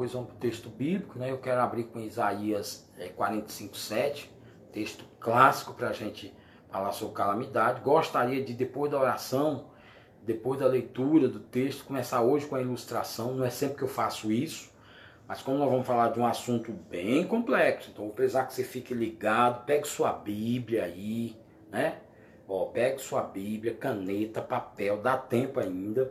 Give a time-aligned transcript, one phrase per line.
[0.00, 1.30] Depois vamos para o texto bíblico, né?
[1.30, 4.32] Eu quero abrir com Isaías é, 45, 7,
[4.72, 6.34] texto clássico para a gente
[6.70, 7.82] falar sobre calamidade.
[7.82, 9.66] Gostaria de, depois da oração,
[10.22, 13.34] depois da leitura do texto, começar hoje com a ilustração.
[13.34, 14.72] Não é sempre que eu faço isso,
[15.28, 18.64] mas como nós vamos falar de um assunto bem complexo, então vou precisar que você
[18.64, 21.36] fique ligado, pegue sua Bíblia aí,
[21.70, 21.98] né?
[22.48, 26.10] Ó, pegue sua Bíblia, caneta, papel, dá tempo ainda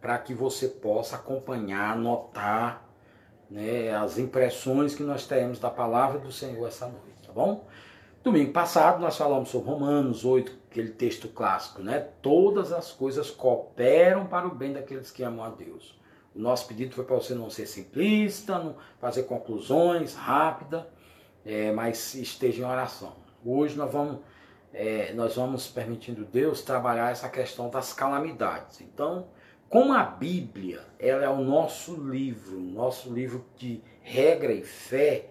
[0.00, 2.90] para que você possa acompanhar, anotar
[3.52, 7.66] né, as impressões que nós temos da palavra do Senhor essa noite, tá bom?
[8.24, 12.08] Domingo passado nós falamos sobre Romanos 8, aquele texto clássico, né?
[12.22, 16.00] Todas as coisas cooperam para o bem daqueles que amam a Deus.
[16.34, 20.84] O nosso pedido foi para você não ser simplista, não fazer conclusões rápidas,
[21.44, 23.12] é, mas esteja em oração.
[23.44, 24.20] Hoje nós vamos,
[24.72, 28.80] é, nós vamos permitindo Deus trabalhar essa questão das calamidades.
[28.80, 29.26] Então,
[29.72, 35.30] como a Bíblia ela é o nosso livro, nosso livro de regra e fé,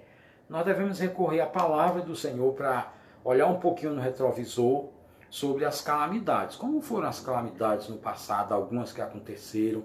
[0.49, 2.91] nós devemos recorrer à palavra do Senhor para
[3.23, 4.89] olhar um pouquinho no retrovisor
[5.29, 6.55] sobre as calamidades.
[6.55, 9.83] Como foram as calamidades no passado, algumas que aconteceram,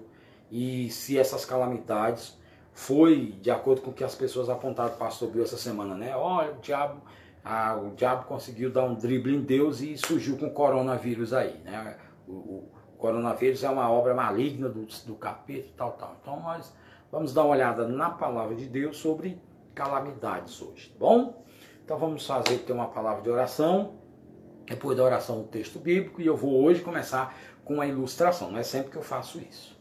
[0.49, 2.35] e se essas calamidades
[2.73, 5.93] foi de acordo com o que as pessoas apontaram para o pastor Bill essa semana,
[5.93, 6.15] né?
[6.15, 7.03] Olha, o diabo,
[7.45, 11.61] ah, o diabo conseguiu dar um drible em Deus e surgiu com o coronavírus aí,
[11.63, 11.95] né?
[12.27, 16.17] O, o, coronavírus é uma obra maligna do, do capeta e tal, tal.
[16.21, 16.73] Então nós
[17.11, 19.39] vamos dar uma olhada na palavra de Deus sobre
[19.73, 21.45] calamidades hoje, tá bom?
[21.83, 23.93] Então vamos fazer ter uma palavra de oração,
[24.65, 28.59] depois da oração o texto bíblico, e eu vou hoje começar com a ilustração, não
[28.59, 29.77] é sempre que eu faço isso.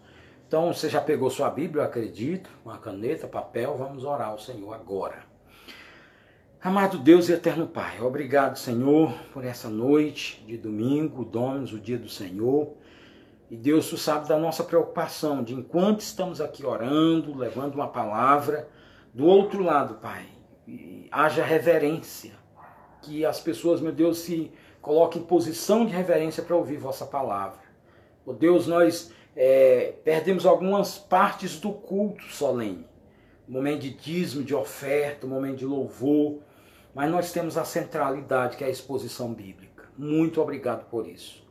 [0.46, 4.72] Então você já pegou sua Bíblia, eu acredito, uma caneta, papel, vamos orar ao Senhor
[4.72, 5.24] agora.
[6.62, 11.98] Amado Deus e eterno Pai, obrigado, Senhor, por essa noite de domingo, Dominus, o dia
[11.98, 12.76] do Senhor.
[13.48, 18.68] E Deus, sabe da nossa preocupação, de enquanto estamos aqui orando, levando uma palavra,
[19.14, 20.26] do outro lado, Pai,
[21.12, 22.32] haja reverência,
[23.02, 24.50] que as pessoas, meu Deus, se
[24.82, 27.60] coloquem em posição de reverência para ouvir vossa palavra.
[28.24, 32.84] Oh Deus, nós é, perdemos algumas partes do culto solene,
[33.46, 36.40] momento de dízimo, de oferta, momento de louvor,
[36.92, 39.84] mas nós temos a centralidade que é a exposição bíblica.
[39.96, 41.45] Muito obrigado por isso.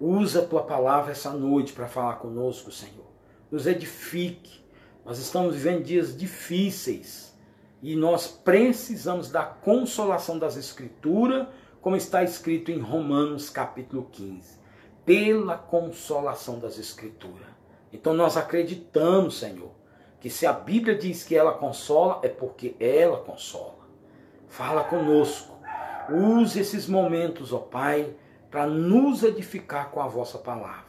[0.00, 3.06] Usa a tua palavra essa noite para falar conosco, Senhor.
[3.50, 4.64] Nos edifique.
[5.04, 7.34] Nós estamos vivendo dias difíceis
[7.82, 11.46] e nós precisamos da consolação das Escrituras,
[11.82, 14.58] como está escrito em Romanos capítulo 15.
[15.04, 17.46] Pela consolação das Escrituras.
[17.92, 19.70] Então nós acreditamos, Senhor,
[20.18, 23.84] que se a Bíblia diz que ela consola, é porque ela consola.
[24.48, 25.54] Fala conosco.
[26.10, 28.16] Use esses momentos, ó Pai,
[28.54, 30.84] para nos edificar com a vossa palavra.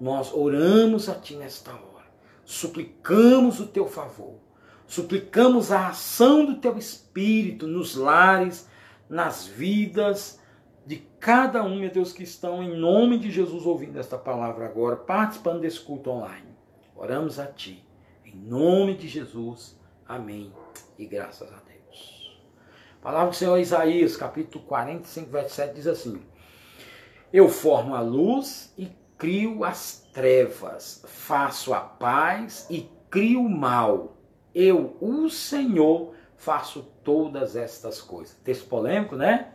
[0.00, 2.06] Nós oramos a Ti nesta hora,
[2.44, 4.36] suplicamos o Teu favor,
[4.86, 8.68] suplicamos a ação do Teu Espírito nos lares,
[9.10, 10.38] nas vidas
[10.86, 14.94] de cada um, meu Deus, que estão em nome de Jesus ouvindo esta palavra agora,
[14.94, 16.54] participando desse culto online.
[16.94, 17.84] Oramos a Ti,
[18.24, 19.76] em nome de Jesus.
[20.06, 20.52] Amém.
[20.96, 22.38] E graças a Deus.
[23.00, 26.22] A palavra do Senhor Isaías, capítulo 45, verso 7, diz assim:
[27.32, 34.16] eu formo a luz e crio as trevas, faço a paz e crio o mal.
[34.54, 38.36] Eu, o Senhor, faço todas estas coisas.
[38.44, 39.52] Texto polêmico, né?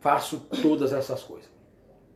[0.00, 1.50] Faço todas essas coisas.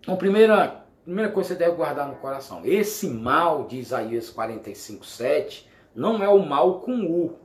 [0.00, 5.04] Então, primeira, primeira coisa que você deve guardar no coração: esse mal de Isaías 45,
[5.04, 7.38] 7 não é o mal com U.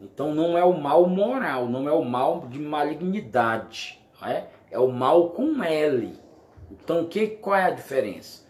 [0.00, 4.00] Então, não é o mal moral, não é o mal de malignidade.
[4.20, 4.46] É?
[4.72, 6.21] é o mal com L.
[6.82, 8.42] Então, que, qual é a diferença?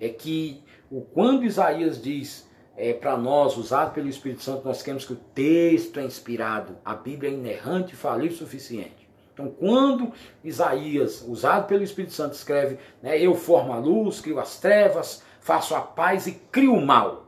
[0.00, 5.04] É que o, quando Isaías diz é, para nós, usado pelo Espírito Santo, nós queremos
[5.04, 9.08] que o texto é inspirado, a Bíblia é inerrante, falível o suficiente.
[9.34, 10.12] Então, quando
[10.42, 15.74] Isaías, usado pelo Espírito Santo, escreve, né, eu formo a luz, crio as trevas, faço
[15.74, 17.26] a paz e crio o mal.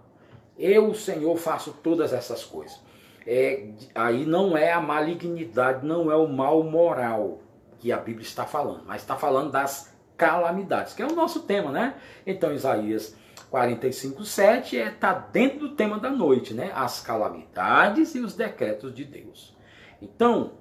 [0.59, 2.81] Eu, Senhor, faço todas essas coisas.
[3.27, 7.41] É, aí não é a malignidade, não é o mal moral
[7.79, 9.90] que a Bíblia está falando, mas está falando das
[10.21, 11.95] calamidades, que é o nosso tema, né?
[12.27, 13.17] Então, Isaías
[13.49, 16.71] 45, 7 está é, tá dentro do tema da noite, né?
[16.75, 19.57] As calamidades e os decretos de Deus.
[20.03, 20.53] Então,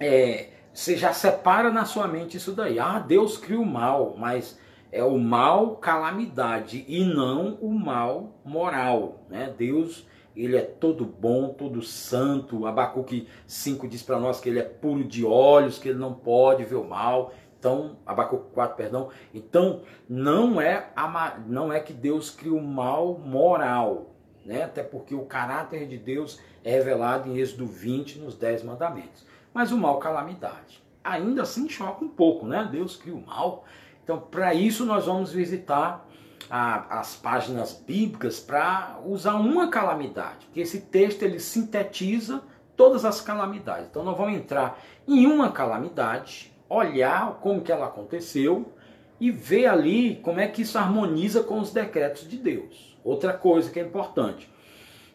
[0.00, 2.78] é, você já separa na sua mente isso daí.
[2.78, 4.58] Ah, Deus cria o mal, mas
[4.90, 9.54] é o mal calamidade e não o mal moral, né?
[9.58, 10.06] Deus
[10.36, 12.66] ele é todo bom, todo santo.
[12.66, 16.62] Abacuque 5 diz para nós que ele é puro de olhos, que ele não pode
[16.64, 17.32] ver o mal.
[17.66, 19.08] Então, Abacuque 4, perdão.
[19.34, 24.14] Então, não é, a, não é que Deus cria o mal moral.
[24.44, 24.62] né?
[24.62, 29.26] até porque o caráter de Deus é revelado em Êxodo 20, nos Dez Mandamentos.
[29.52, 30.80] Mas o mal, calamidade.
[31.02, 32.68] Ainda assim choca um pouco, né?
[32.70, 33.64] Deus cria o mal.
[34.04, 36.06] Então, para isso, nós vamos visitar
[36.48, 42.44] a, as páginas bíblicas para usar uma calamidade, porque esse texto ele sintetiza
[42.76, 43.88] todas as calamidades.
[43.90, 44.78] Então, nós vamos entrar
[45.08, 48.72] em uma calamidade, olhar como que ela aconteceu
[49.20, 52.96] e ver ali como é que isso harmoniza com os decretos de Deus.
[53.04, 54.50] Outra coisa que é importante.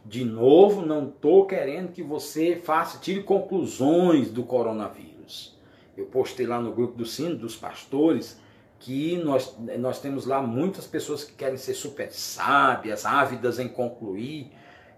[0.03, 5.57] De novo, não estou querendo que você faça, tire conclusões do coronavírus.
[5.95, 8.39] Eu postei lá no grupo do Sino, dos pastores,
[8.79, 14.51] que nós, nós temos lá muitas pessoas que querem ser super sábias, ávidas em concluir.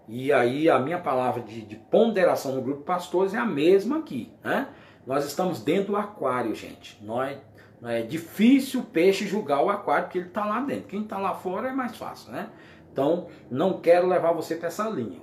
[0.08, 4.32] E aí a minha palavra de, de ponderação no grupo pastores é a mesma aqui.
[4.42, 4.68] Né?
[5.06, 6.98] Nós estamos dentro do aquário, gente.
[7.02, 7.36] Nós,
[7.82, 10.88] é difícil o peixe julgar o aquário porque ele está lá dentro.
[10.88, 12.48] Quem está lá fora é mais fácil, né?
[12.92, 15.20] Então, não quero levar você para essa linha.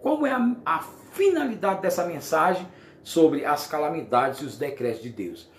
[0.00, 0.80] Qual é a, a
[1.12, 2.66] finalidade dessa mensagem
[3.02, 5.50] sobre as calamidades e os decretos de Deus?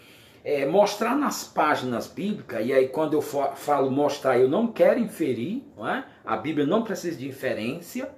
[0.44, 5.64] É mostrar nas páginas bíblicas, e aí quando eu falo mostrar, eu não quero inferir,
[5.78, 6.06] não é?
[6.26, 8.14] a Bíblia não precisa de inferência,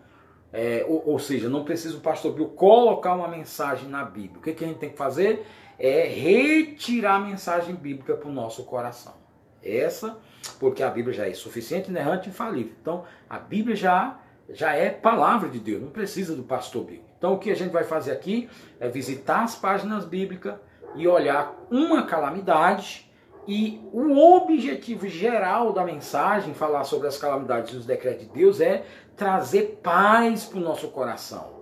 [0.55, 4.39] é, ou, ou, seja, não precisa o pastor Bill colocar uma mensagem na Bíblia.
[4.39, 5.45] O que, que a gente tem que fazer?
[5.77, 9.13] É retirar a mensagem bíblica para o nosso coração.
[9.61, 10.17] Essa
[10.59, 12.73] porque a Bíblia já é suficiente, inerrante e infalível.
[12.81, 14.17] Então, a Bíblia já,
[14.49, 17.09] já é palavra de Deus, não precisa do pastor bíblico.
[17.17, 18.49] Então, o que a gente vai fazer aqui
[18.79, 20.55] é visitar as páginas bíblicas
[20.95, 23.11] e olhar uma calamidade
[23.47, 28.59] e o objetivo geral da mensagem, falar sobre as calamidades e os decretos de Deus,
[28.59, 28.83] é
[29.15, 31.55] trazer paz para o nosso coração.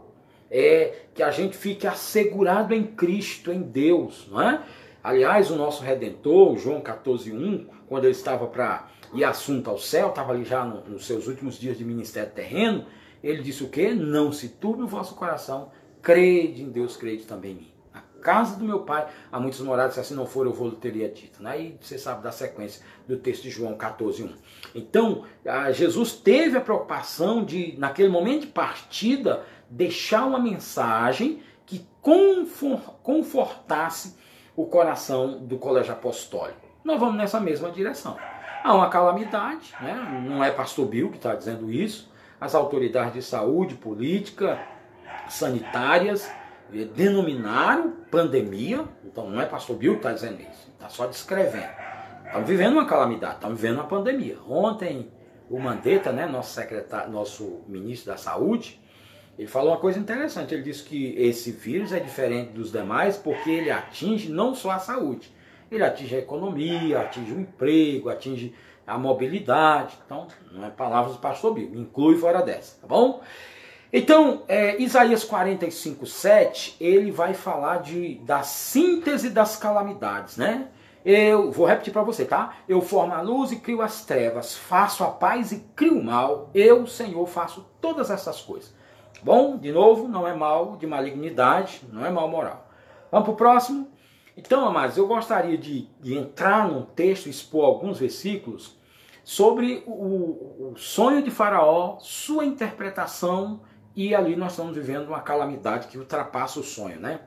[0.49, 4.63] É que a gente fique assegurado em Cristo, em Deus, não é?
[5.03, 10.31] Aliás, o nosso Redentor, João 14,1, quando ele estava para ir assunto ao céu, estava
[10.31, 12.85] ali já no, nos seus últimos dias de ministério terreno,
[13.21, 13.93] ele disse o quê?
[13.93, 15.71] Não se turbe o vosso coração,
[16.01, 17.72] crede em Deus, crede também em mim.
[18.23, 21.43] Casa do meu pai há muitos morados, se assim não for, eu vou teria dito.
[21.43, 21.61] Né?
[21.61, 24.31] E você sabe da sequência do texto de João 14,1.
[24.73, 25.25] Então,
[25.73, 31.85] Jesus teve a preocupação de, naquele momento de partida, deixar uma mensagem que
[33.03, 34.15] confortasse
[34.55, 36.61] o coração do colégio apostólico.
[36.83, 38.17] Nós vamos nessa mesma direção.
[38.63, 40.25] Há uma calamidade, né?
[40.25, 42.09] não é pastor Bill que está dizendo isso,
[42.39, 44.59] as autoridades de saúde, política,
[45.27, 46.31] sanitárias,
[46.95, 51.69] denominaram pandemia, então não é pastor Bill que está dizendo isso, está só descrevendo.
[52.25, 54.37] Estamos vivendo uma calamidade, estamos vivendo uma pandemia.
[54.49, 55.11] Ontem,
[55.49, 58.81] o Mandetta, né, nosso secretário, nosso ministro da Saúde,
[59.37, 60.53] ele falou uma coisa interessante.
[60.53, 64.79] Ele disse que esse vírus é diferente dos demais porque ele atinge não só a
[64.79, 65.31] saúde,
[65.71, 68.53] ele atinge a economia, atinge o emprego, atinge
[68.85, 69.97] a mobilidade.
[70.05, 73.21] Então, não é palavras do pastor Bill, inclui fora dessa, tá bom?
[73.95, 80.69] Então, é, Isaías 45, 7, ele vai falar de, da síntese das calamidades, né?
[81.05, 82.55] Eu vou repetir para você, tá?
[82.67, 86.49] Eu formo a luz e crio as trevas, faço a paz e crio o mal.
[86.55, 88.73] Eu, Senhor, faço todas essas coisas.
[89.21, 92.67] Bom, de novo, não é mal de malignidade, não é mal moral.
[93.11, 93.91] Vamos para o próximo?
[94.35, 98.75] Então, amados, eu gostaria de, de entrar num texto, expor alguns versículos
[99.23, 103.61] sobre o, o sonho de Faraó, sua interpretação,
[103.95, 107.21] e ali nós estamos vivendo uma calamidade que ultrapassa o sonho, né?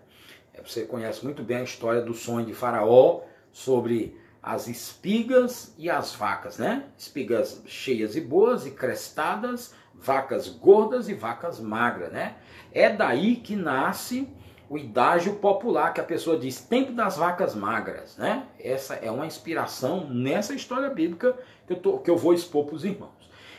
[0.53, 3.21] É, você conhece muito bem a história do sonho de Faraó
[3.53, 6.85] sobre as espigas e as vacas, né?
[6.97, 12.37] Espigas cheias e boas e crestadas, vacas gordas e vacas magras, né?
[12.73, 14.29] É daí que nasce
[14.69, 18.47] o idágio popular que a pessoa diz tempo das vacas magras, né?
[18.59, 21.37] Essa é uma inspiração nessa história bíblica
[21.67, 23.16] que eu, tô, que eu vou expor para os irmãos.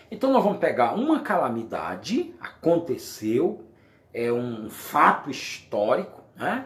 [0.09, 3.65] Então nós vamos pegar uma calamidade, aconteceu,
[4.13, 6.65] é um fato histórico, né?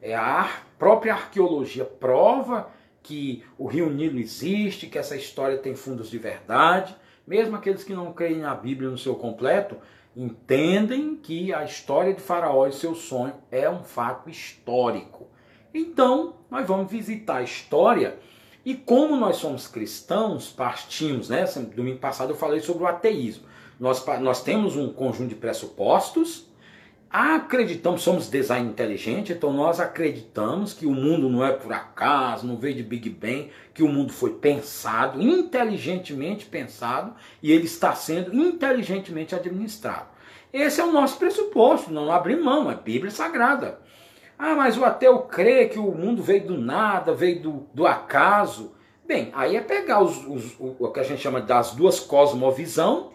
[0.00, 2.70] É a própria arqueologia prova
[3.02, 6.96] que o Rio Nilo existe, que essa história tem fundos de verdade.
[7.26, 9.76] Mesmo aqueles que não creem na Bíblia no seu completo,
[10.14, 15.28] entendem que a história de Faraó e seu sonho é um fato histórico.
[15.74, 18.18] Então, nós vamos visitar a história
[18.66, 21.44] e como nós somos cristãos, partimos, né?
[21.74, 23.44] Domingo passado eu falei sobre o ateísmo.
[23.80, 26.46] Nós, nós temos um conjunto de pressupostos
[27.08, 32.56] acreditamos, somos design inteligente, então nós acreditamos que o mundo não é por acaso, não
[32.56, 38.34] veio de Big Bang, que o mundo foi pensado, inteligentemente pensado, e ele está sendo
[38.34, 40.08] inteligentemente administrado.
[40.52, 43.80] Esse é o nosso pressuposto, não abrir mão, é Bíblia Sagrada.
[44.38, 48.74] Ah, mas o ateu crê que o mundo veio do nada, veio do, do acaso.
[49.06, 53.12] Bem, aí é pegar os, os, o, que a gente chama das duas cosmovisão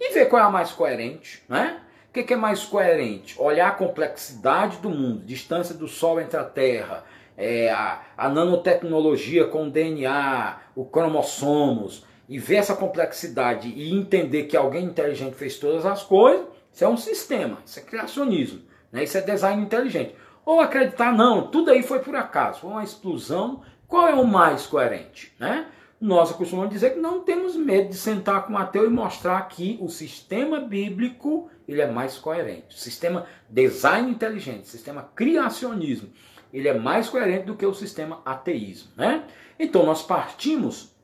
[0.00, 1.80] e ver qual é a mais coerente, né?
[2.08, 3.34] O que, que é mais coerente?
[3.40, 7.04] Olhar a complexidade do mundo, distância do Sol entre a Terra,
[7.36, 14.44] é, a, a, nanotecnologia com o DNA, o cromossomos, e ver essa complexidade e entender
[14.44, 19.04] que alguém inteligente fez todas as coisas, isso é um sistema, isso é criacionismo, né?
[19.04, 20.14] isso é design inteligente.
[20.44, 23.62] Ou acreditar, não, tudo aí foi por acaso, foi uma explosão.
[23.86, 25.32] Qual é o mais coerente?
[25.38, 25.66] Né?
[26.00, 29.78] Nós costumamos dizer que não temos medo de sentar com o ateu e mostrar que
[29.80, 32.76] o sistema bíblico ele é mais coerente.
[32.76, 36.10] O sistema design inteligente, o sistema criacionismo,
[36.52, 38.90] ele é mais coerente do que o sistema ateísmo.
[38.96, 39.24] Né?
[39.58, 40.94] Então nós partimos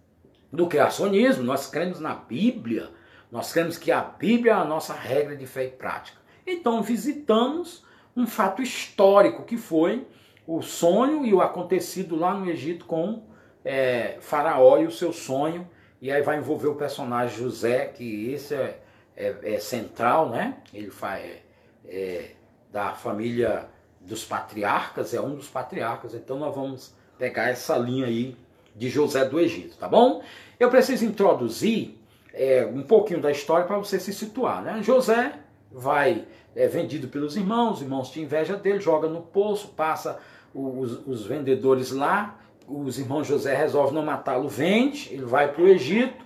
[0.53, 2.91] do criacionismo, nós cremos na Bíblia,
[3.31, 6.19] nós cremos que a Bíblia é a nossa regra de fé e prática.
[6.47, 7.85] Então visitamos
[8.17, 10.07] um fato histórico que foi
[10.47, 13.23] o sonho e o acontecido lá no Egito com
[13.65, 15.69] é, Faraó e o seu sonho.
[16.01, 18.81] E aí vai envolver o personagem José, que esse é,
[19.17, 20.57] é, é central, né?
[20.73, 21.43] Ele faz é,
[21.87, 22.31] é,
[22.73, 23.69] da família
[24.01, 26.15] dos patriarcas, é um dos patriarcas.
[26.15, 28.37] Então nós vamos pegar essa linha aí
[28.75, 30.23] de José do Egito, tá bom?
[30.59, 31.99] Eu preciso introduzir
[32.33, 34.83] é, um pouquinho da história para você se situar, né?
[34.83, 35.35] José
[35.71, 40.19] vai é vendido pelos irmãos, os irmãos tinham inveja dele, joga no poço, passa
[40.55, 45.69] os, os vendedores lá, os irmãos José resolvem não matá-lo, vende, ele vai para o
[45.69, 46.25] Egito.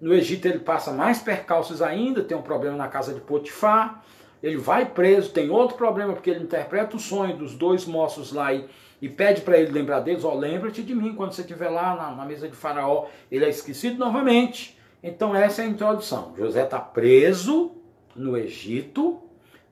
[0.00, 4.04] No Egito ele passa mais percalços ainda, tem um problema na casa de Potifar.
[4.42, 8.52] Ele vai preso, tem outro problema, porque ele interpreta o sonho dos dois moços lá
[8.52, 8.66] e,
[9.00, 11.96] e pede para ele lembrar deles: Ó, oh, lembra-te de mim quando você estiver lá
[11.96, 13.06] na, na, mesa de Faraó.
[13.30, 14.76] Ele é esquecido novamente.
[15.02, 16.34] Então, essa é a introdução.
[16.36, 17.72] José está preso
[18.14, 19.23] no Egito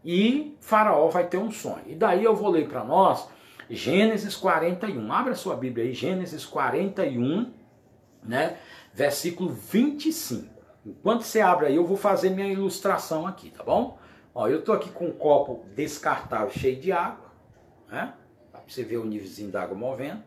[0.05, 1.83] e Faraó vai ter um sonho.
[1.87, 3.29] E daí eu vou ler para nós
[3.71, 5.13] Gênesis 41.
[5.13, 7.53] Abra sua Bíblia aí, Gênesis 41,
[8.23, 8.59] né?
[8.93, 10.53] Versículo 25.
[10.85, 13.99] Enquanto você abre aí, eu vou fazer minha ilustração aqui, tá bom?
[14.35, 17.33] Ó, eu tô aqui com um copo descartável cheio de água,
[17.89, 18.15] né?
[18.51, 20.23] Pra você ver o nívelzinho da água movendo.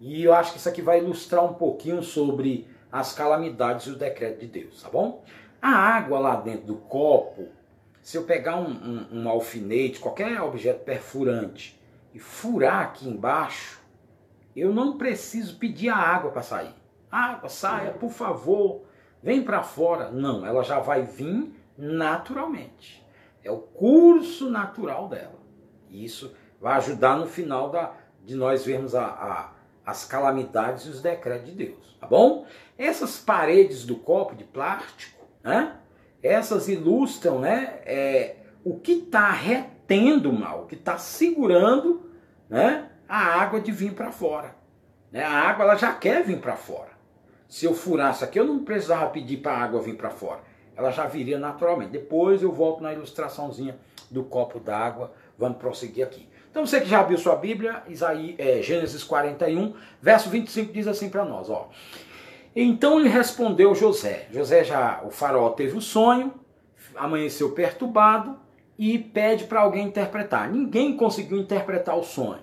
[0.00, 3.96] E eu acho que isso aqui vai ilustrar um pouquinho sobre as calamidades e o
[3.96, 5.24] decreto de Deus, tá bom?
[5.60, 7.48] A água lá dentro do copo,
[8.08, 11.78] se eu pegar um, um, um alfinete, qualquer objeto perfurante,
[12.14, 13.82] e furar aqui embaixo,
[14.56, 16.74] eu não preciso pedir a água para sair.
[17.10, 18.86] Água, saia, por favor,
[19.22, 20.10] vem para fora.
[20.10, 23.06] Não, ela já vai vir naturalmente.
[23.44, 25.38] É o curso natural dela.
[25.90, 27.92] E isso vai ajudar no final da,
[28.24, 29.52] de nós vermos a, a,
[29.84, 31.94] as calamidades e os decretos de Deus.
[32.00, 32.46] Tá bom?
[32.78, 35.76] Essas paredes do copo de plástico, né?
[36.22, 42.10] Essas ilustram né, é, o que está retendo mal, o que está segurando
[42.48, 44.54] né, a água de vir para fora.
[45.10, 45.22] Né?
[45.22, 46.90] A água ela já quer vir para fora.
[47.48, 50.40] Se eu furasse aqui, eu não precisava pedir para a água vir para fora.
[50.76, 51.90] Ela já viria naturalmente.
[51.90, 53.76] Depois eu volto na ilustraçãozinha
[54.10, 55.12] do copo d'água.
[55.38, 56.28] Vamos prosseguir aqui.
[56.50, 61.08] Então você que já abriu sua Bíblia, Isaí, é, Gênesis 41, verso 25 diz assim
[61.08, 61.70] para nós, ó.
[62.60, 64.26] Então lhe respondeu José.
[64.32, 66.34] José já, o faraó teve o sonho,
[66.96, 68.36] amanheceu perturbado,
[68.76, 70.50] e pede para alguém interpretar.
[70.50, 72.40] Ninguém conseguiu interpretar o sonho.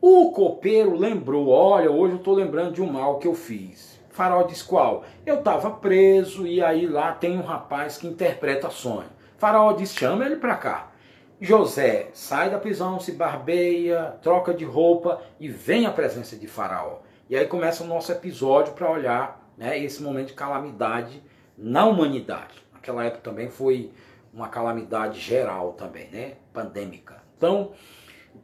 [0.00, 4.00] O copeiro lembrou: Olha, hoje eu estou lembrando de um mal que eu fiz.
[4.12, 5.02] O farol diz qual?
[5.26, 9.10] Eu estava preso e aí lá tem um rapaz que interpreta sonho.
[9.36, 10.92] O farol diz: Chama ele para cá.
[11.40, 16.98] José sai da prisão, se barbeia, troca de roupa e vem à presença de Faraó.
[17.32, 21.22] E aí começa o nosso episódio para olhar né, esse momento de calamidade
[21.56, 22.62] na humanidade.
[22.74, 23.90] Naquela época também foi
[24.34, 26.34] uma calamidade geral também, né?
[26.52, 27.22] Pandêmica.
[27.38, 27.72] Então,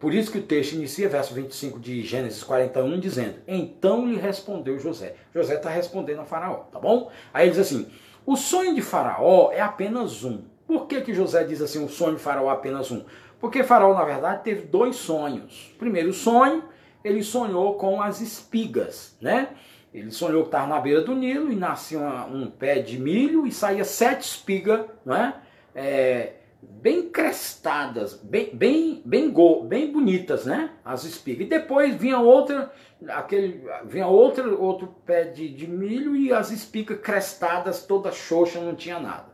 [0.00, 4.78] por isso que o texto inicia, verso 25 de Gênesis 41, dizendo: Então lhe respondeu
[4.78, 5.16] José.
[5.34, 7.10] José está respondendo a Faraó, tá bom?
[7.34, 7.90] Aí ele diz assim:
[8.24, 10.44] O sonho de Faraó é apenas um.
[10.66, 13.04] Por que, que José diz assim: o sonho de Faraó é apenas um?
[13.38, 15.74] Porque Faraó, na verdade, teve dois sonhos.
[15.78, 16.64] Primeiro sonho,
[17.04, 19.48] ele sonhou com as espigas, né?
[19.92, 23.52] Ele sonhou que estava na beira do Nilo e nascia um pé de milho e
[23.52, 25.34] saía sete espigas, não é?
[25.74, 30.70] é, bem crestadas, bem, bem, bem, go, bem bonitas, né?
[30.84, 31.46] As espigas.
[31.46, 32.72] E depois vinha outra,
[33.08, 38.74] aquele, vinha outro, outro pé de, de milho e as espigas crestadas, toda xoxa, não
[38.74, 39.26] tinha nada.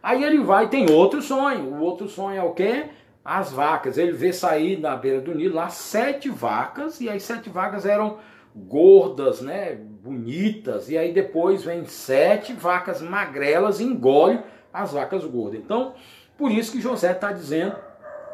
[0.00, 1.74] Aí ele vai tem outro sonho.
[1.74, 2.86] O outro sonho é o quê?
[3.24, 3.98] As vacas.
[3.98, 8.18] Ele vê sair na beira do Nilo lá sete vacas, e as sete vacas eram
[8.54, 9.74] gordas, né?
[9.74, 10.88] Bonitas.
[10.88, 14.40] E aí depois vem sete vacas magrelas, engole
[14.72, 15.60] as vacas gordas.
[15.60, 15.94] Então,
[16.36, 17.76] por isso que José está dizendo,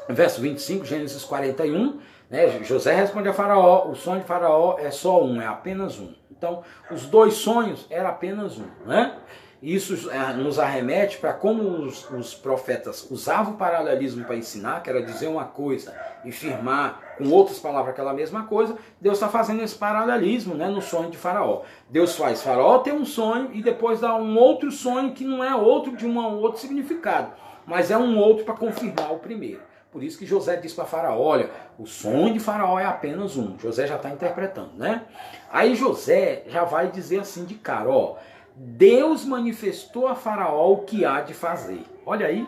[0.08, 5.22] verso 25, Gênesis 41, né, José responde a Faraó: o sonho de Faraó é só
[5.24, 6.12] um, é apenas um.
[6.30, 8.66] Então, os dois sonhos era apenas um.
[8.86, 9.16] Né?
[9.60, 14.88] Isso é, nos arremete para como os, os, profetas usavam o paralelismo para ensinar, que
[14.88, 18.76] era dizer uma coisa e firmar com outras palavras aquela mesma coisa.
[19.00, 21.62] Deus está fazendo esse paralelismo né, no sonho de Faraó.
[21.90, 25.52] Deus faz Faraó ter um sonho e depois dá um outro sonho que não é
[25.56, 27.32] outro de um outro significado,
[27.66, 29.62] mas é um outro para confirmar o primeiro.
[29.90, 33.58] Por isso que José diz para Faraó: olha, o sonho de Faraó é apenas um.
[33.58, 35.02] José já está interpretando, né?
[35.50, 38.16] Aí José já vai dizer assim de cara: ó
[38.60, 41.80] Deus manifestou a Faraó o que há de fazer.
[42.04, 42.44] Olha aí,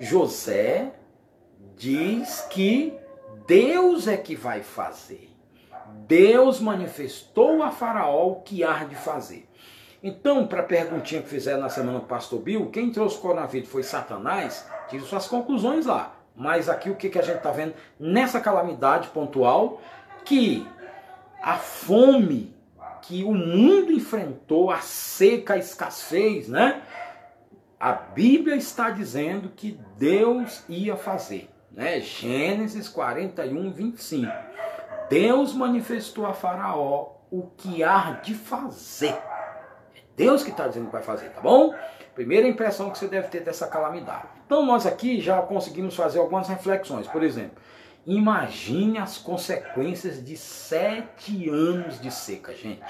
[0.00, 0.92] José
[1.76, 2.98] diz que
[3.46, 5.30] Deus é que vai fazer.
[6.08, 9.48] Deus manifestou a Faraó o que há de fazer.
[10.02, 13.68] Então, para a perguntinha que fizeram na semana do pastor Bill, quem trouxe o coronavírus
[13.68, 16.16] foi Satanás, tira suas conclusões lá.
[16.34, 19.80] Mas aqui o que, que a gente está vendo nessa calamidade pontual,
[20.24, 20.66] que
[21.40, 22.55] a fome
[23.06, 26.82] que o mundo enfrentou, a seca, a escassez, né?
[27.78, 32.00] A Bíblia está dizendo que Deus ia fazer, né?
[32.00, 34.32] Gênesis 41, 25.
[35.08, 39.14] Deus manifestou a Faraó o que há de fazer.
[39.14, 41.74] É Deus que está dizendo que vai fazer, tá bom?
[42.14, 44.26] Primeira impressão que você deve ter dessa calamidade.
[44.46, 47.06] Então nós aqui já conseguimos fazer algumas reflexões.
[47.06, 47.62] Por exemplo,
[48.06, 52.80] Imagine as consequências de sete anos de seca, gente.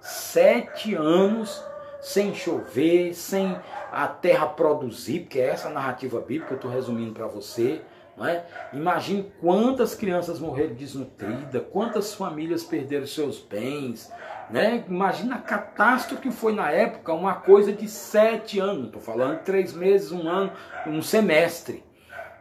[0.00, 1.62] Sete anos
[2.00, 3.54] sem chover, sem
[3.92, 7.82] a terra produzir, porque é essa narrativa bíblica que eu estou resumindo para você.
[8.16, 8.44] Não é?
[8.72, 14.10] Imagine quantas crianças morreram desnutridas, quantas famílias perderam seus bens.
[14.48, 14.82] Né?
[14.88, 18.86] Imagina a catástrofe que foi na época, uma coisa de sete anos.
[18.86, 20.52] Estou falando três meses, um ano,
[20.86, 21.84] um semestre.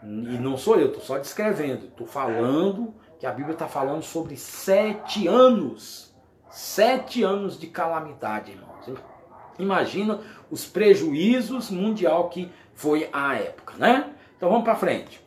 [0.04, 1.86] E não sou eu, estou só descrevendo.
[1.86, 6.14] Estou falando que a Bíblia está falando sobre sete anos.
[6.50, 9.00] Sete anos de calamidade, irmãos.
[9.60, 14.12] Imagina os prejuízos mundial que foi a época, né?
[14.36, 15.22] Então vamos para frente.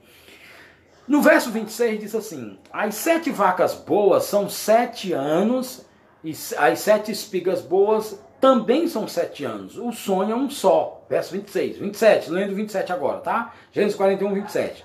[1.06, 5.86] No verso 26 diz assim: As sete vacas boas são sete anos,
[6.22, 9.78] e as sete espigas boas também são sete anos.
[9.78, 11.02] O sonho é um só.
[11.08, 13.54] Verso 26, 27, lendo 27 agora, tá?
[13.72, 14.84] Gênesis 41, 27.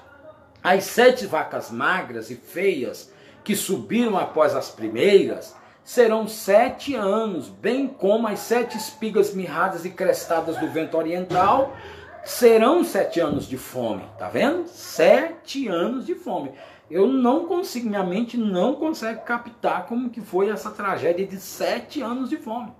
[0.64, 3.12] As sete vacas magras e feias
[3.44, 9.90] que subiram após as primeiras serão sete anos, bem como as sete espigas mirradas e
[9.90, 11.76] crestadas do vento oriental
[12.24, 14.04] serão sete anos de fome.
[14.18, 14.70] Tá vendo?
[14.70, 16.54] Sete anos de fome.
[16.90, 22.02] Eu não consigo, minha mente não consegue captar como que foi essa tragédia de sete
[22.02, 22.72] anos de fome.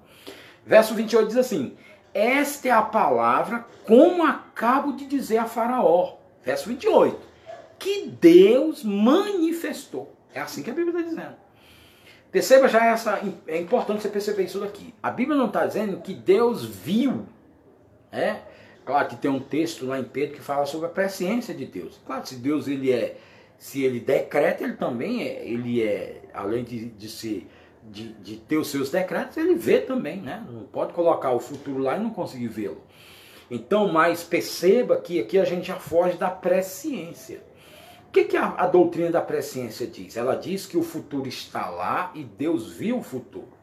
[0.70, 1.76] Verso 28 diz assim:
[2.14, 6.18] Esta é a palavra como acabo de dizer a Faraó.
[6.44, 7.20] Verso 28.
[7.80, 10.14] Que Deus manifestou.
[10.32, 11.36] É assim que a Bíblia está dizendo.
[12.32, 13.20] Perceba já essa.
[13.48, 14.94] É importante você perceber isso daqui.
[15.02, 17.26] A Bíblia não está dizendo que Deus viu.
[18.12, 18.36] É?
[18.86, 22.00] Claro que tem um texto lá em Pedro que fala sobre a presciência de Deus.
[22.06, 23.18] Claro, se Deus ele é.
[23.58, 25.44] Se ele decreta, ele também é.
[25.44, 26.22] Ele é.
[26.32, 27.48] Além de, de ser
[27.90, 30.46] de, de ter os seus decretos, ele vê também, né?
[30.50, 32.82] Não pode colocar o futuro lá e não conseguir vê-lo.
[33.50, 37.42] Então, mas perceba que aqui a gente já foge da presciência.
[38.08, 40.18] O que, que a, a doutrina da presciência diz?
[40.18, 43.60] Ela diz que o futuro está lá e Deus viu o futuro.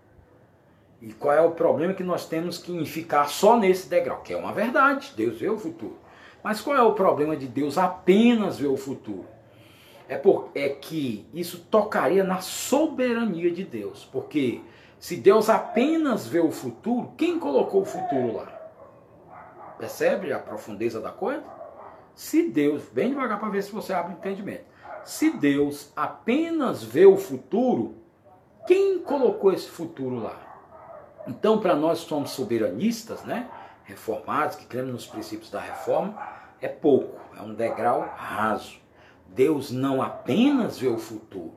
[1.01, 4.23] E qual é o problema que nós temos que ficar só nesse degrau?
[4.23, 5.99] Que é uma verdade, Deus vê o futuro.
[6.43, 9.27] Mas qual é o problema de Deus apenas ver o futuro?
[10.09, 14.05] É, por, é que isso tocaria na soberania de Deus.
[14.11, 14.61] Porque
[14.99, 18.53] se Deus apenas vê o futuro, quem colocou o futuro lá?
[19.79, 21.45] Percebe a profundeza da coisa?
[22.14, 24.64] Se Deus, bem devagar para ver se você abre o entendimento.
[25.05, 27.95] Se Deus apenas vê o futuro,
[28.66, 30.40] quem colocou esse futuro lá?
[31.29, 33.49] Então, para nós que somos soberanistas, né?
[33.87, 36.16] reformados, que cremos nos princípios da reforma,
[36.61, 38.79] é pouco, é um degrau raso.
[39.29, 41.55] Deus não apenas vê o futuro,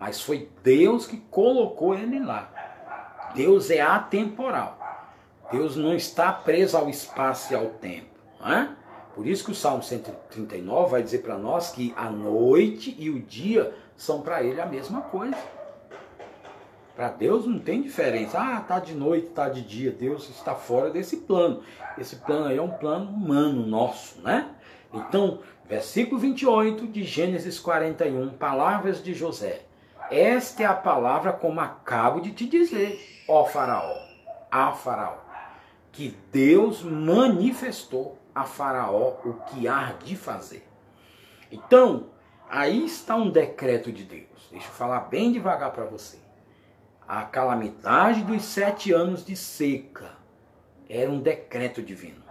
[0.00, 2.52] mas foi Deus que colocou ele lá.
[3.34, 4.78] Deus é atemporal.
[5.50, 8.16] Deus não está preso ao espaço e ao tempo.
[9.14, 13.20] Por isso que o Salmo 139 vai dizer para nós que a noite e o
[13.20, 15.36] dia são para ele a mesma coisa.
[16.94, 18.38] Para Deus não tem diferença.
[18.38, 19.90] Ah, tá de noite, tá de dia.
[19.90, 21.62] Deus está fora desse plano.
[21.98, 24.50] Esse plano aí é um plano humano nosso, né?
[24.92, 29.62] Então, versículo 28 de Gênesis 41, palavras de José.
[30.10, 33.96] Esta é a palavra como acabo de te dizer, ó Faraó,
[34.50, 35.18] a Faraó,
[35.90, 40.66] que Deus manifestou a Faraó o que há de fazer.
[41.50, 42.06] Então,
[42.48, 44.48] aí está um decreto de Deus.
[44.50, 46.18] Deixa eu falar bem devagar para você.
[47.08, 50.16] A calamidade dos sete anos de seca
[50.88, 52.25] Era um decreto divino.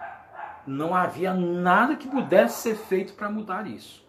[0.65, 4.03] Não havia nada que pudesse ser feito para mudar isso.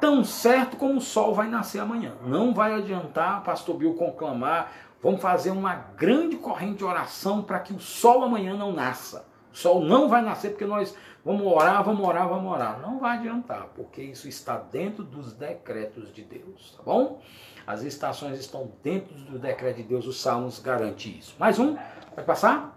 [0.00, 2.14] Tão certo como o sol vai nascer amanhã.
[2.26, 4.72] Não vai adiantar, pastor Bill, conclamar.
[5.02, 9.26] Vamos fazer uma grande corrente de oração para que o sol amanhã não nasça.
[9.52, 12.80] O sol não vai nascer porque nós vamos orar, vamos orar, vamos orar.
[12.80, 17.20] Não vai adiantar, porque isso está dentro dos decretos de Deus, tá bom?
[17.66, 21.36] As estações estão dentro do decreto de Deus, os salmos garantem isso.
[21.38, 21.76] Mais um,
[22.16, 22.76] vai passar?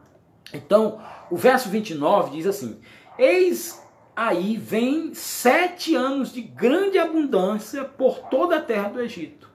[0.54, 1.00] Então,
[1.32, 2.80] o verso 29 diz assim:
[3.18, 3.84] Eis
[4.16, 9.50] aí vem sete anos de grande abundância por toda a terra do Egito.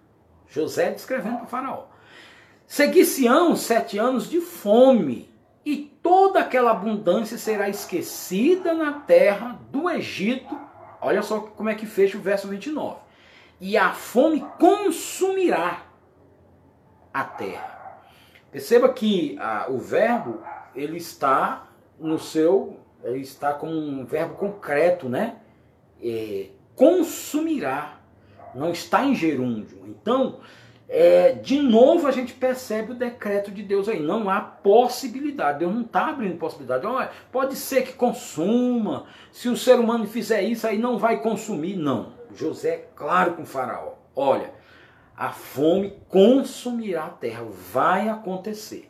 [0.48, 1.84] José descrevendo para o faraó.
[2.66, 5.28] Seguir-se-ão sete anos de fome,
[5.64, 10.58] e toda aquela abundância será esquecida na terra do Egito.
[11.00, 13.10] Olha só como é que fecha o verso 29
[13.60, 15.82] e a fome consumirá
[17.12, 18.00] a terra.
[18.50, 20.42] Perceba que ah, o verbo
[20.74, 21.68] ele está
[21.98, 25.36] no seu, ele está como um verbo concreto, né?
[26.02, 28.00] É, consumirá,
[28.54, 29.82] não está em gerúndio.
[29.86, 30.40] Então,
[30.88, 34.00] é, de novo a gente percebe o decreto de Deus aí.
[34.00, 35.60] Não há possibilidade.
[35.60, 36.84] Deus não está abrindo possibilidade.
[36.84, 39.06] Olha, pode ser que consuma.
[39.30, 41.76] Se o ser humano fizer isso, aí não vai consumir.
[41.76, 42.12] Não.
[42.34, 43.94] José é claro com o faraó.
[44.16, 44.52] Olha,
[45.16, 48.89] a fome consumirá a terra, vai acontecer.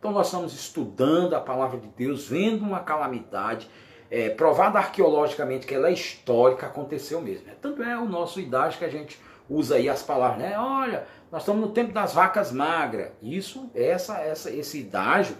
[0.00, 3.68] Então nós estamos estudando a palavra de Deus, vendo uma calamidade,
[4.10, 7.46] é, provada arqueologicamente que ela é histórica, aconteceu mesmo.
[7.46, 7.52] Né?
[7.60, 10.58] Tanto é o nosso idade que a gente usa aí as palavras, né?
[10.58, 13.10] Olha, nós estamos no tempo das vacas magras.
[13.20, 15.36] Isso, essa, essa, esse idágio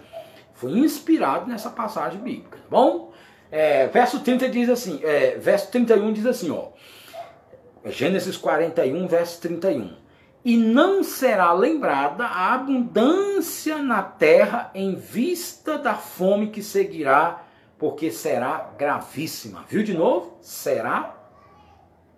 [0.53, 3.11] foi inspirado nessa passagem bíblica, tá bom?
[3.49, 6.67] É, verso 30 diz assim, é, verso 31 diz assim, ó.
[7.85, 10.01] Gênesis 41, verso 31.
[10.43, 17.43] E não será lembrada a abundância na terra em vista da fome que seguirá,
[17.77, 19.63] porque será gravíssima.
[19.67, 20.37] Viu de novo?
[20.41, 21.15] Será.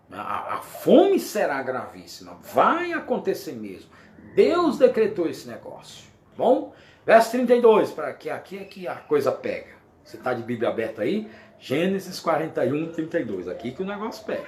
[0.09, 2.37] A, a fome será gravíssima.
[2.53, 3.89] Vai acontecer mesmo.
[4.35, 6.05] Deus decretou esse negócio.
[6.37, 6.73] Bom?
[7.05, 9.73] Verso 32, para que aqui é que a coisa pega.
[10.03, 11.29] Você está de Bíblia aberta aí?
[11.59, 13.47] Gênesis 41, 32.
[13.49, 14.47] Aqui que o negócio pega.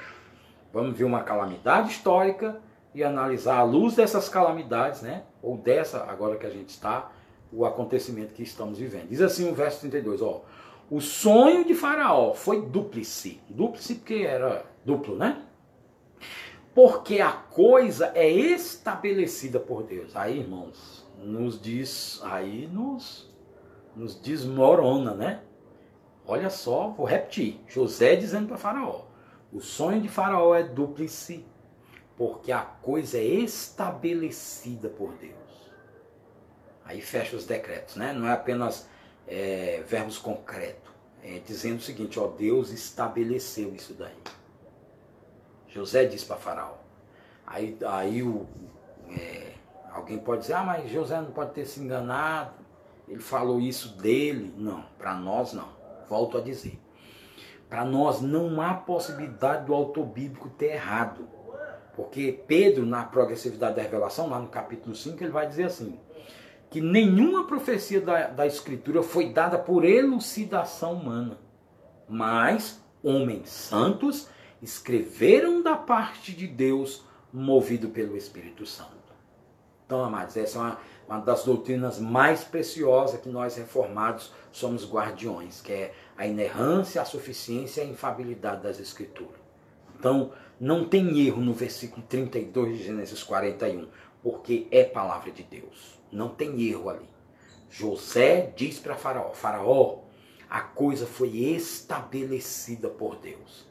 [0.73, 2.59] Vamos ver uma calamidade histórica
[2.95, 5.23] e analisar à luz dessas calamidades, né?
[5.41, 7.12] Ou dessa, agora que a gente está,
[7.51, 9.10] o acontecimento que estamos vivendo.
[9.10, 10.43] Diz assim o verso 32, ó.
[10.89, 13.41] O sonho de Faraó foi dúplice.
[13.49, 15.43] Dúplice porque era duplo, né?
[16.73, 20.15] Porque a coisa é estabelecida por Deus.
[20.15, 23.29] Aí, irmãos, nos diz, aí nos,
[23.95, 25.41] nos desmorona, né?
[26.25, 27.60] Olha só, vou repetir.
[27.67, 29.05] José dizendo para Faraó:
[29.51, 31.45] o sonho de Faraó é duplice,
[32.17, 35.36] porque a coisa é estabelecida por Deus.
[36.84, 38.13] Aí fecha os decretos, né?
[38.13, 38.88] Não é apenas
[39.28, 40.93] é, verbos concretos.
[41.23, 44.15] É dizendo o seguinte, ó, Deus estabeleceu isso daí.
[45.67, 46.75] José disse para Faraó.
[47.45, 48.45] Aí, aí o,
[49.10, 49.54] é,
[49.91, 52.54] alguém pode dizer, ah, mas José não pode ter se enganado.
[53.08, 54.54] Ele falou isso dele.
[54.56, 55.69] Não, para nós não.
[56.08, 56.80] Volto a dizer.
[57.67, 61.28] Para nós não há possibilidade do autor bíblico ter errado.
[61.95, 65.97] Porque Pedro, na progressividade da revelação, lá no capítulo 5, ele vai dizer assim:
[66.69, 71.38] que nenhuma profecia da, da Escritura foi dada por elucidação humana,
[72.08, 74.27] mas homens santos
[74.62, 78.91] escreveram da parte de Deus, movido pelo Espírito Santo.
[79.86, 85.62] Então, amados, essa é uma, uma das doutrinas mais preciosas que nós reformados somos guardiões,
[85.62, 89.39] que é a inerrância, a suficiência e a infabilidade das Escrituras.
[89.97, 93.88] Então, não tem erro no versículo 32 de Gênesis 41,
[94.24, 96.00] porque é palavra de Deus.
[96.12, 97.10] Não tem erro ali.
[97.70, 100.00] José diz para Faraó: Faraó,
[100.50, 103.68] a coisa foi estabelecida por Deus.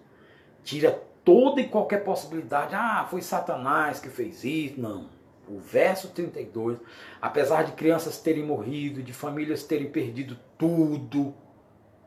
[0.63, 2.75] Tira toda e qualquer possibilidade.
[2.75, 4.81] Ah, foi Satanás que fez isso.
[4.81, 5.09] Não.
[5.49, 6.79] O verso 32,
[7.21, 11.35] apesar de crianças terem morrido, de famílias terem perdido tudo,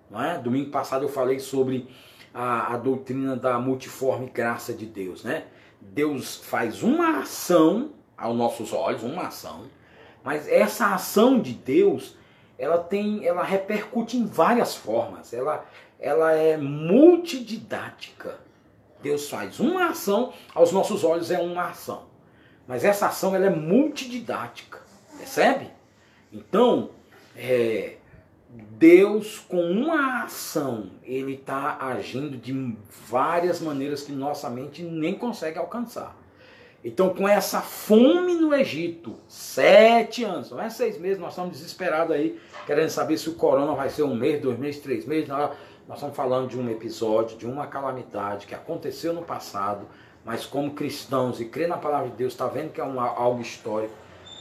[0.09, 0.39] não é?
[0.39, 1.87] Domingo passado eu falei sobre
[2.39, 5.23] a, a doutrina da multiforme graça de Deus.
[5.23, 5.45] Né?
[5.81, 9.65] Deus faz uma ação aos nossos olhos, uma ação,
[10.23, 12.15] mas essa ação de Deus
[12.59, 15.33] ela tem, ela repercute em várias formas.
[15.33, 15.65] Ela,
[15.99, 18.39] ela é multididática.
[19.01, 22.05] Deus faz uma ação, aos nossos olhos é uma ação.
[22.67, 24.79] Mas essa ação ela é multididática.
[25.17, 25.69] Percebe?
[26.33, 26.89] Então,
[27.35, 27.96] é,
[28.49, 32.75] Deus, com uma ação, ele está agindo de
[33.07, 36.15] várias maneiras que nossa mente nem consegue alcançar.
[36.83, 42.15] Então, com essa fome no Egito, sete anos, não é seis meses, nós estamos desesperados
[42.15, 45.27] aí, querendo saber se o corona vai ser um mês, dois meses, três meses.
[45.27, 45.51] Nós,
[45.87, 49.85] nós estamos falando de um episódio, de uma calamidade que aconteceu no passado,
[50.23, 53.93] mas como cristãos e crê na palavra de Deus, está vendo que é algo histórico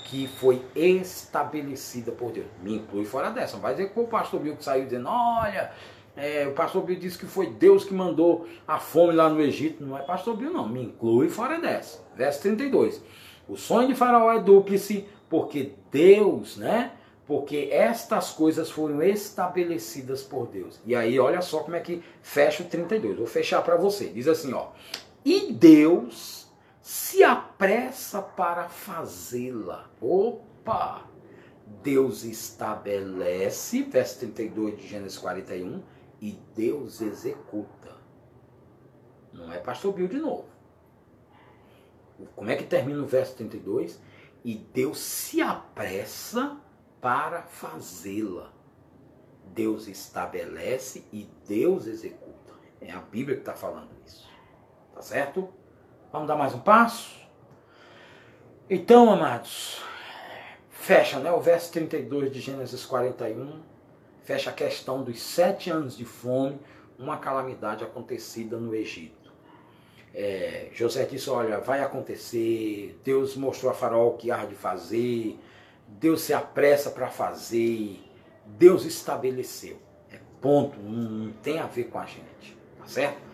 [0.06, 2.46] que foi estabelecida por Deus.
[2.62, 3.54] Me inclui fora dessa.
[3.54, 5.72] Não vai dizer que o pastor Bill que saiu dizendo, olha,
[6.16, 9.84] é, o pastor Bill disse que foi Deus que mandou a fome lá no Egito.
[9.84, 10.68] Não é pastor Bill, não.
[10.68, 12.02] Me inclui fora dessa.
[12.14, 13.02] Verso 32.
[13.48, 16.92] O sonho de Faraó é dúplice, porque Deus, né?
[17.26, 20.80] Porque estas coisas foram estabelecidas por Deus.
[20.86, 23.18] E aí, olha só como é que fecha o 32.
[23.18, 24.06] Vou fechar para você.
[24.06, 24.68] Diz assim, ó.
[25.24, 26.45] E Deus
[26.87, 29.90] se apressa para fazê-la.
[30.01, 31.05] Opa!
[31.83, 35.83] Deus estabelece, verso 32 de Gênesis 41,
[36.20, 37.96] e Deus executa.
[39.33, 40.46] Não é pastor Bill de novo.
[42.37, 44.01] Como é que termina o verso 32?
[44.44, 46.57] E Deus se apressa
[47.01, 48.53] para fazê-la.
[49.46, 52.55] Deus estabelece e Deus executa.
[52.81, 54.31] É a Bíblia que está falando isso.
[54.94, 55.53] Tá certo?
[56.16, 57.14] Vamos dar mais um passo?
[58.70, 59.83] Então, amados,
[60.70, 63.61] fecha né, o verso 32 de Gênesis 41
[64.24, 66.59] fecha a questão dos sete anos de fome,
[66.98, 69.31] uma calamidade acontecida no Egito.
[70.14, 72.98] É, José disse: Olha, vai acontecer.
[73.05, 75.38] Deus mostrou a Faraó o que há de fazer.
[75.87, 78.02] Deus se apressa para fazer.
[78.46, 79.76] Deus estabeleceu.
[80.11, 80.81] É ponto.
[80.81, 82.57] Não, tem a ver com a gente.
[82.79, 83.25] Tá certo?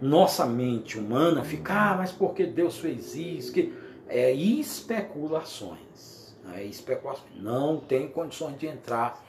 [0.00, 3.52] Nossa mente humana fica, ah, mas por que Deus fez isso?
[3.52, 3.72] Que...
[4.08, 6.36] É especulações.
[6.54, 7.34] É especulações.
[7.34, 9.24] Não tem condições de entrar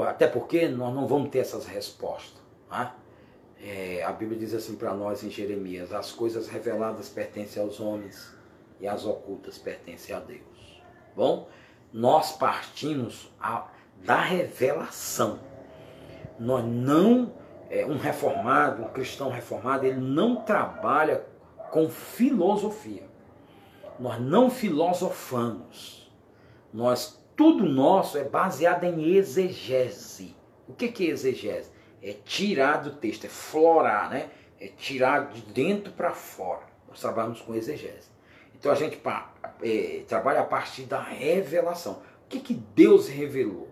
[0.00, 2.40] até porque nós não vamos ter essas respostas.
[2.68, 2.96] Tá?
[3.62, 8.34] É, a Bíblia diz assim para nós em Jeremias: as coisas reveladas pertencem aos homens
[8.80, 10.82] e as ocultas pertencem a Deus.
[11.14, 11.48] Bom,
[11.92, 13.68] nós partimos a,
[14.04, 15.40] da revelação.
[16.38, 17.34] Nós não,
[17.72, 21.24] é, um reformado, um cristão reformado, ele não trabalha
[21.70, 23.04] com filosofia.
[23.98, 26.12] Nós não filosofamos.
[26.70, 30.36] Nós tudo nosso é baseado em exegese.
[30.68, 31.70] O que, que é exegese?
[32.02, 34.28] É tirar do texto, é florar, né?
[34.60, 36.66] É tirar de dentro para fora.
[36.86, 38.10] Nós trabalhamos com exegese.
[38.54, 39.00] Então a gente
[39.62, 42.02] é, trabalha a partir da revelação.
[42.24, 43.71] O que, que Deus revelou?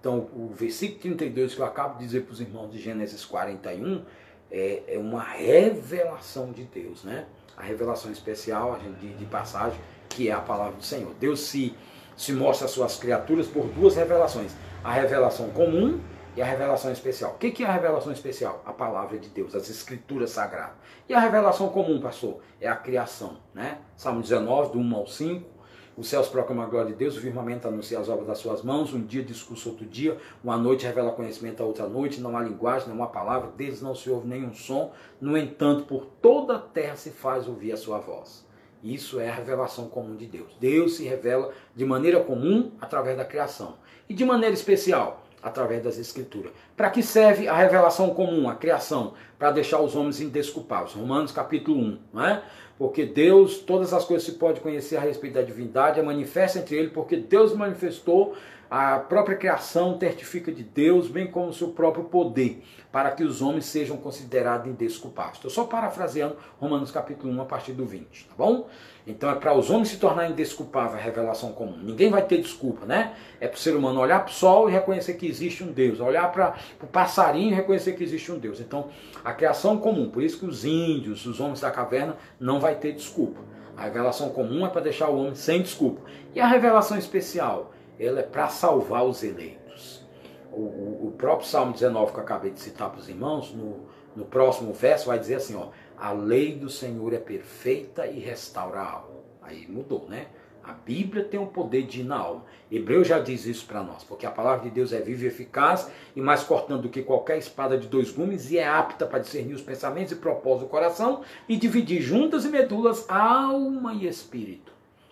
[0.00, 4.04] Então o versículo 32 que eu acabo de dizer para os irmãos de Gênesis 41
[4.50, 7.26] é, é uma revelação de Deus, né?
[7.56, 11.12] A revelação especial, de, de passagem, que é a palavra do Senhor.
[11.18, 11.74] Deus se
[12.18, 14.52] se mostra às suas criaturas por duas revelações:
[14.84, 16.00] a revelação comum
[16.36, 17.32] e a revelação especial.
[17.32, 18.62] O que é a revelação especial?
[18.66, 20.76] A palavra de Deus, as escrituras sagradas.
[21.08, 22.40] E a revelação comum, pastor?
[22.60, 23.38] É a criação.
[23.54, 23.78] Né?
[23.96, 25.57] Salmo 19, do 1 ao 5.
[25.98, 28.94] Os céus proclamam a glória de Deus, o firmamento anuncia as obras das suas mãos,
[28.94, 32.88] um dia discurso outro dia, uma noite revela conhecimento a outra noite, não há linguagem,
[32.88, 36.94] não há palavra, deles não se ouve nenhum som, no entanto, por toda a terra
[36.94, 38.46] se faz ouvir a sua voz.
[38.80, 40.56] Isso é a revelação comum de Deus.
[40.60, 43.74] Deus se revela de maneira comum através da criação
[44.08, 46.52] e de maneira especial através das escrituras.
[46.76, 49.14] Para que serve a revelação comum, a criação?
[49.38, 50.92] Para deixar os homens indesculpáveis.
[50.92, 52.42] Romanos capítulo 1, não é?
[52.78, 56.76] Porque Deus, todas as coisas se pode conhecer a respeito da divindade, é manifesta entre
[56.76, 58.36] ele, porque Deus manifestou
[58.70, 63.40] a própria criação testifica de Deus, bem como o seu próprio poder, para que os
[63.40, 65.36] homens sejam considerados indesculpáveis.
[65.36, 68.68] Estou só parafraseando Romanos capítulo 1 a partir do 20, tá bom?
[69.06, 71.78] Então é para os homens se tornarem indesculpáveis a revelação comum.
[71.78, 73.14] Ninguém vai ter desculpa, né?
[73.40, 75.98] É para o ser humano olhar para o sol e reconhecer que existe um Deus,
[75.98, 78.60] olhar para o passarinho e reconhecer que existe um Deus.
[78.60, 78.88] Então,
[79.24, 82.92] a criação comum, por isso que os índios, os homens da caverna, não vai ter
[82.92, 83.40] desculpa.
[83.74, 86.02] A revelação comum é para deixar o homem sem desculpa.
[86.34, 87.72] E a revelação especial?
[87.98, 90.06] Ela é para salvar os eleitos.
[90.52, 93.86] O, o, o, próprio Salmo 19 que eu acabei de citar para os irmãos, no,
[94.16, 98.80] no próximo verso, vai dizer assim: ó, a lei do Senhor é perfeita e restaura
[98.80, 99.18] a alma.
[99.42, 100.28] Aí mudou, né?
[100.68, 102.44] A Bíblia tem o poder de ir na alma.
[102.70, 105.90] Hebreu já diz isso para nós, porque a palavra de Deus é viva e eficaz
[106.14, 109.54] e mais cortando do que qualquer espada de dois gumes e é apta para discernir
[109.54, 114.67] os pensamentos e propósitos do coração e dividir juntas e medulas, alma e espírito.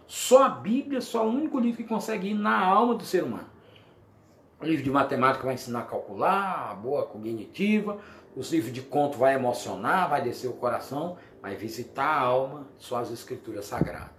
[0.07, 3.49] Só a Bíblia, só o único livro que consegue ir na alma do ser humano.
[4.61, 7.99] O livro de matemática vai ensinar a calcular, a boa cognitiva,
[8.35, 12.97] os livros de conto vai emocionar, vai descer o coração, vai visitar a alma, só
[12.97, 14.17] as escrituras sagradas.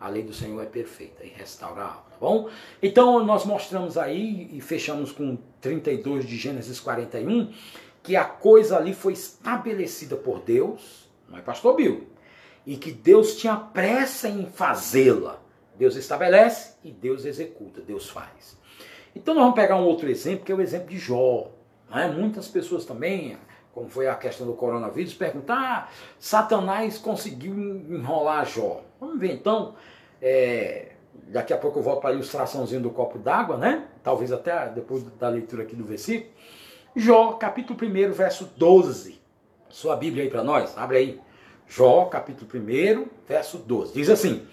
[0.00, 2.48] A lei do Senhor é perfeita e restaura a alma, tá bom?
[2.82, 7.52] Então nós mostramos aí e fechamos com 32 de Gênesis 41
[8.02, 12.06] que a coisa ali foi estabelecida por Deus, não é pastor Bill,
[12.68, 15.40] e que Deus tinha pressa em fazê-la.
[15.74, 18.58] Deus estabelece e Deus executa, Deus faz.
[19.16, 21.50] Então nós vamos pegar um outro exemplo, que é o exemplo de Jó.
[21.88, 22.08] Né?
[22.08, 23.38] Muitas pessoas também,
[23.72, 28.82] como foi a questão do coronavírus, perguntam: ah, Satanás conseguiu enrolar Jó.
[29.00, 29.74] Vamos ver então.
[30.20, 30.92] É,
[31.28, 33.86] daqui a pouco eu volto para a ilustraçãozinha do copo d'água, né?
[34.02, 36.30] Talvez até depois da leitura aqui do versículo.
[36.94, 39.18] Jó, capítulo 1, verso 12.
[39.70, 41.27] Sua Bíblia aí para nós, abre aí.
[41.68, 43.92] Jó, capítulo 1, verso 12.
[43.92, 44.46] Diz assim: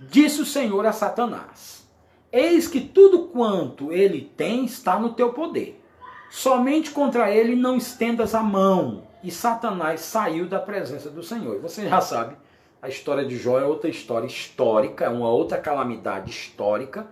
[0.00, 1.86] Disse o Senhor a Satanás:
[2.32, 5.80] Eis que tudo quanto ele tem está no teu poder.
[6.28, 9.04] Somente contra ele não estendas a mão.
[9.22, 11.60] E Satanás saiu da presença do Senhor.
[11.60, 12.36] Você já sabe,
[12.82, 17.06] a história de Jó é outra história histórica, é uma outra calamidade histórica.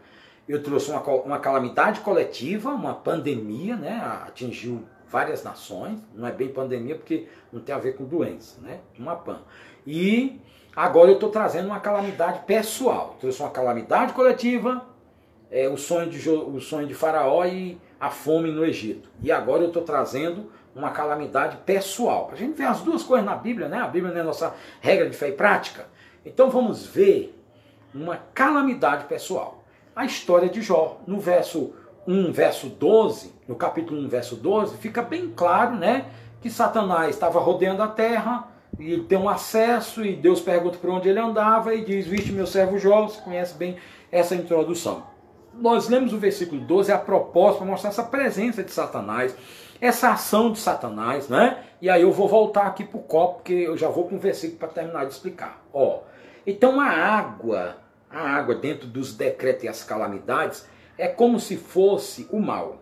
[0.48, 4.00] Eu trouxe uma, uma calamidade coletiva, uma pandemia, né?
[4.26, 4.84] Atingiu
[5.14, 6.00] várias nações.
[6.12, 8.80] Não é bem pandemia porque não tem a ver com doença, né?
[8.98, 9.42] Uma pan.
[9.86, 10.40] E
[10.74, 13.16] agora eu estou trazendo uma calamidade pessoal.
[13.20, 14.84] Trouxe uma calamidade coletiva,
[15.52, 19.08] é, o, sonho de, o sonho de Faraó e a fome no Egito.
[19.22, 22.30] E agora eu estou trazendo uma calamidade pessoal.
[22.32, 23.78] A gente ver as duas coisas na Bíblia, né?
[23.78, 25.86] A Bíblia não é nossa regra de fé e prática.
[26.26, 27.40] Então vamos ver
[27.94, 29.62] uma calamidade pessoal.
[29.94, 31.72] A história de Jó, no verso
[32.06, 36.06] 1, verso 12, no capítulo 1, verso 12, fica bem claro, né?
[36.40, 40.90] Que Satanás estava rodeando a terra e ele tem um acesso e Deus pergunta por
[40.90, 43.76] onde ele andava e diz: Viste meu servo Jó, você conhece bem
[44.10, 45.04] essa introdução.
[45.54, 49.36] Nós lemos o versículo 12 a propósito para mostrar essa presença de Satanás,
[49.80, 51.62] essa ação de Satanás, né?
[51.80, 54.18] E aí eu vou voltar aqui para o copo, porque eu já vou com o
[54.18, 55.62] versículo para terminar de explicar.
[55.72, 56.00] Ó,
[56.46, 57.76] então a água,
[58.10, 62.78] a água dentro dos decretos e as calamidades, é como se fosse o mal.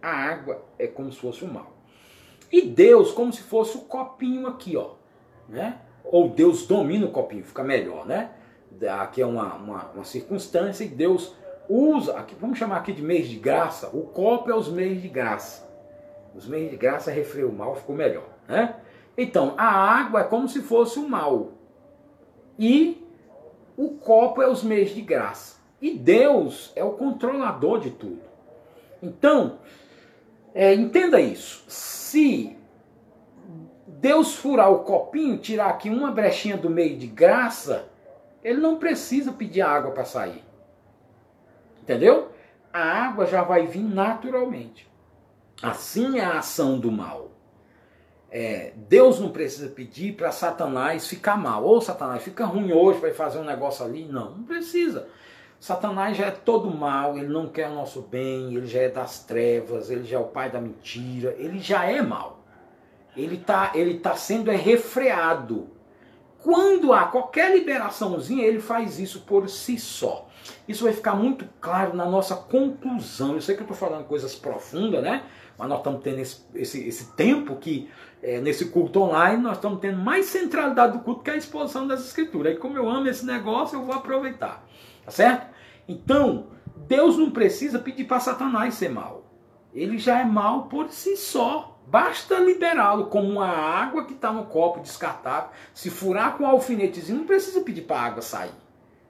[0.00, 1.76] A água é como se fosse o mal.
[2.50, 4.92] E Deus como se fosse o copinho aqui, ó.
[5.48, 5.78] Né?
[6.04, 8.30] Ou Deus domina o copinho, fica melhor, né?
[9.00, 11.34] Aqui é uma, uma, uma circunstância e Deus
[11.68, 15.08] usa, aqui, vamos chamar aqui de mês de graça, o copo é os meios de
[15.08, 15.68] graça.
[16.34, 18.28] Os meios de graça refreou o mal, ficou melhor.
[18.46, 18.76] Né?
[19.16, 21.52] Então, a água é como se fosse o mal.
[22.58, 23.04] E
[23.76, 25.57] o copo é os meios de graça.
[25.80, 28.20] E Deus é o controlador de tudo.
[29.02, 29.58] Então,
[30.54, 31.64] é, entenda isso.
[31.68, 32.56] Se
[33.86, 37.88] Deus furar o copinho, tirar aqui uma brechinha do meio de graça,
[38.42, 40.44] ele não precisa pedir água para sair.
[41.82, 42.32] Entendeu?
[42.72, 44.88] A água já vai vir naturalmente.
[45.62, 47.30] Assim é a ação do mal.
[48.30, 51.64] É, Deus não precisa pedir para Satanás ficar mal.
[51.64, 54.04] Ou Satanás fica ruim hoje para fazer um negócio ali.
[54.04, 55.08] Não, não precisa.
[55.60, 59.24] Satanás já é todo mal, ele não quer o nosso bem, ele já é das
[59.24, 62.44] trevas, ele já é o pai da mentira, ele já é mal.
[63.16, 65.68] Ele está ele tá sendo é refreado.
[66.40, 70.28] Quando há qualquer liberaçãozinha, ele faz isso por si só.
[70.68, 73.34] Isso vai ficar muito claro na nossa conclusão.
[73.34, 75.24] Eu sei que eu estou falando coisas profundas, né?
[75.58, 77.90] Mas nós estamos tendo esse, esse, esse tempo que,
[78.22, 82.06] é, nesse culto online, nós estamos tendo mais centralidade do culto que a exposição das
[82.06, 82.54] escrituras.
[82.54, 84.64] E como eu amo esse negócio, eu vou aproveitar.
[85.08, 85.46] Tá certo?
[85.88, 86.48] Então,
[86.86, 89.24] Deus não precisa pedir para Satanás ser mal.
[89.72, 91.80] Ele já é mal por si só.
[91.86, 95.48] Basta liberá-lo como uma água que está no copo descartável.
[95.72, 98.52] Se furar com um alfinetezinho, não precisa pedir para a água sair.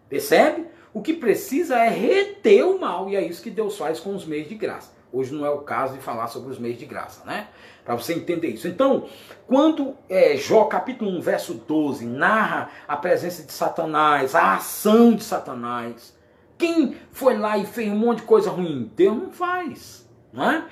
[0.08, 0.68] Percebe?
[0.94, 4.24] O que precisa é reter o mal, e é isso que Deus faz com os
[4.24, 4.92] meios de graça.
[5.12, 7.48] Hoje não é o caso de falar sobre os meios de graça, né?
[7.84, 8.68] Para você entender isso.
[8.68, 9.06] Então,
[9.46, 15.24] quando é, Jó capítulo 1, verso 12, narra a presença de Satanás, a ação de
[15.24, 16.14] Satanás,
[16.58, 18.90] quem foi lá e fez um monte de coisa ruim?
[18.94, 20.66] Deus não faz, não é?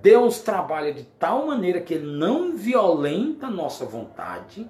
[0.00, 4.68] Deus trabalha de tal maneira que ele não violenta nossa vontade,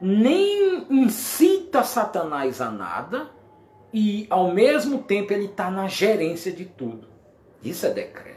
[0.00, 3.30] nem incita Satanás a nada,
[3.92, 7.06] e ao mesmo tempo ele está na gerência de tudo.
[7.62, 8.35] Isso é decreto.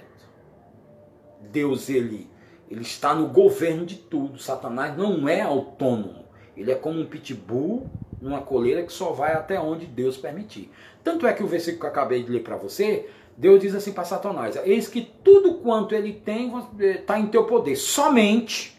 [1.52, 2.30] Deus ele,
[2.70, 4.40] ele está no governo de tudo.
[4.40, 6.26] Satanás não é autônomo.
[6.56, 7.90] Ele é como um pitbull
[8.22, 10.72] numa coleira que só vai até onde Deus permitir.
[11.04, 13.94] Tanto é que o versículo que eu acabei de ler para você, Deus diz assim
[13.94, 18.78] para Satanás: Eis que tudo quanto ele tem está em teu poder, somente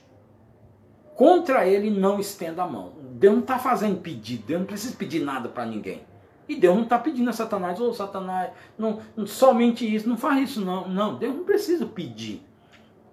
[1.17, 2.93] contra ele não estenda a mão.
[3.13, 6.03] Deus não está fazendo pedido, Deus não precisa pedir nada para ninguém.
[6.49, 10.51] E Deus não está pedindo a Satanás, ô oh, Satanás, não, somente isso, não faz
[10.51, 10.89] isso não.
[10.89, 12.43] Não, Deus não precisa pedir.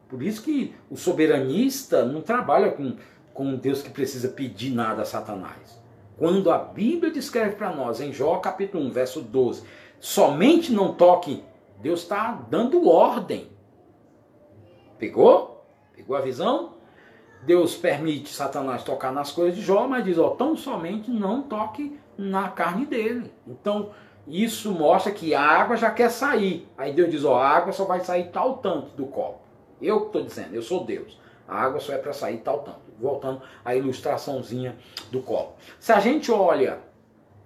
[0.07, 2.95] Por isso que o soberanista não trabalha com,
[3.33, 5.81] com um Deus que precisa pedir nada a Satanás.
[6.17, 9.63] Quando a Bíblia descreve para nós, em Jó capítulo 1, verso 12,
[9.99, 11.43] somente não toque,
[11.79, 13.49] Deus está dando ordem.
[14.97, 15.63] Pegou?
[15.95, 16.77] Pegou a visão?
[17.43, 21.99] Deus permite Satanás tocar nas coisas de Jó, mas diz, ó, tão somente não toque
[22.17, 23.31] na carne dele.
[23.45, 23.91] Então,
[24.27, 26.67] isso mostra que a água já quer sair.
[26.77, 29.46] Aí Deus diz, ó, a água só vai sair tal tanto do copo.
[29.81, 31.19] Eu que estou dizendo, eu sou Deus.
[31.47, 32.81] A água só é para sair tal tanto.
[32.99, 34.75] Voltando à ilustraçãozinha
[35.11, 35.53] do copo.
[35.79, 36.79] Se a gente olha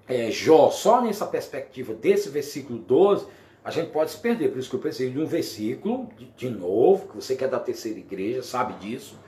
[0.07, 3.27] é, Jó só nessa perspectiva desse versículo 12,
[3.63, 4.49] a gente pode se perder.
[4.49, 7.47] Por isso que eu preciso de um versículo, de, de novo, que você que é
[7.47, 9.19] da terceira igreja, sabe disso.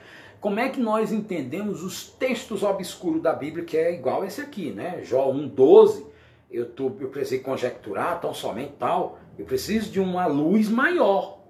[0.42, 4.72] Como é que nós entendemos os textos obscuros da Bíblia, que é igual esse aqui,
[4.72, 5.02] né?
[5.04, 6.06] Jó 1,12.
[6.52, 9.20] Eu, tô, eu precisei conjecturar tão somente tal.
[9.38, 11.43] Eu preciso de uma luz maior.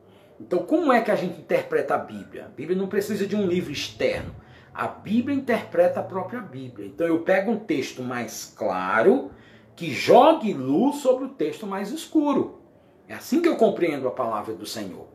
[0.46, 2.46] Então, como é que a gente interpreta a Bíblia?
[2.46, 4.36] A Bíblia não precisa de um livro externo.
[4.74, 6.86] A Bíblia interpreta a própria Bíblia.
[6.86, 9.32] Então, eu pego um texto mais claro
[9.74, 12.60] que jogue luz sobre o texto mais escuro.
[13.08, 15.08] É assim que eu compreendo a palavra do Senhor.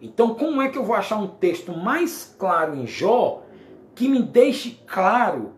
[0.00, 3.42] Então, como é que eu vou achar um texto mais claro em Jó
[3.92, 5.54] que me deixe claro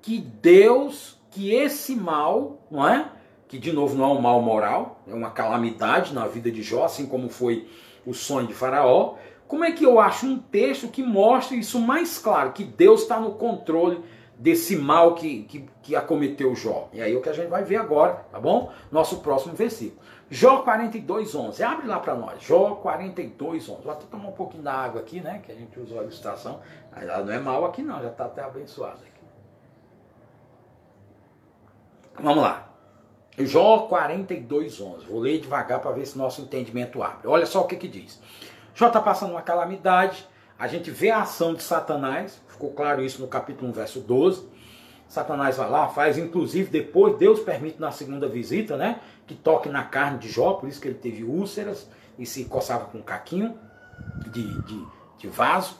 [0.00, 3.12] que Deus, que esse mal, não é?
[3.46, 6.84] Que de novo não é um mal moral, é uma calamidade na vida de Jó,
[6.84, 7.68] assim como foi
[8.06, 9.14] o sonho de Faraó.
[9.46, 13.18] Como é que eu acho um texto que mostre isso mais claro, que Deus está
[13.18, 14.00] no controle
[14.38, 16.88] desse mal que, que, que acometeu Jó?
[16.92, 18.72] E aí é o que a gente vai ver agora, tá bom?
[18.92, 20.00] Nosso próximo versículo.
[20.30, 21.62] Jó 42, 11.
[21.64, 22.40] Abre lá para nós.
[22.40, 23.82] Jó 42, 11.
[23.82, 25.42] Vou até tomar um pouquinho da água aqui, né?
[25.44, 26.60] Que a gente usou a ilustração.
[26.94, 28.00] Ela não é mal aqui, não.
[28.00, 29.10] Já está até abençoada aqui.
[32.22, 32.69] Vamos lá.
[33.38, 35.06] Jó 42, 11.
[35.06, 37.28] Vou ler devagar para ver se nosso entendimento abre.
[37.28, 38.20] Olha só o que, que diz.
[38.74, 40.26] Jó está passando uma calamidade.
[40.58, 42.40] A gente vê a ação de Satanás.
[42.48, 44.48] Ficou claro isso no capítulo 1, verso 12.
[45.08, 49.00] Satanás vai lá, faz, inclusive depois, Deus permite na segunda visita, né?
[49.26, 52.84] Que toque na carne de Jó, por isso que ele teve úlceras e se coçava
[52.84, 53.58] com um caquinho
[54.30, 54.86] de, de,
[55.18, 55.74] de vaso.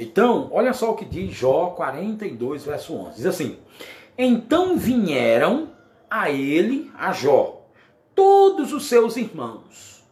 [0.00, 3.16] Então, olha só o que diz Jó 42, verso 11.
[3.16, 3.56] Diz assim:
[4.18, 5.75] Então vieram
[6.10, 7.66] a ele, a Jó,
[8.14, 10.04] todos os seus irmãos,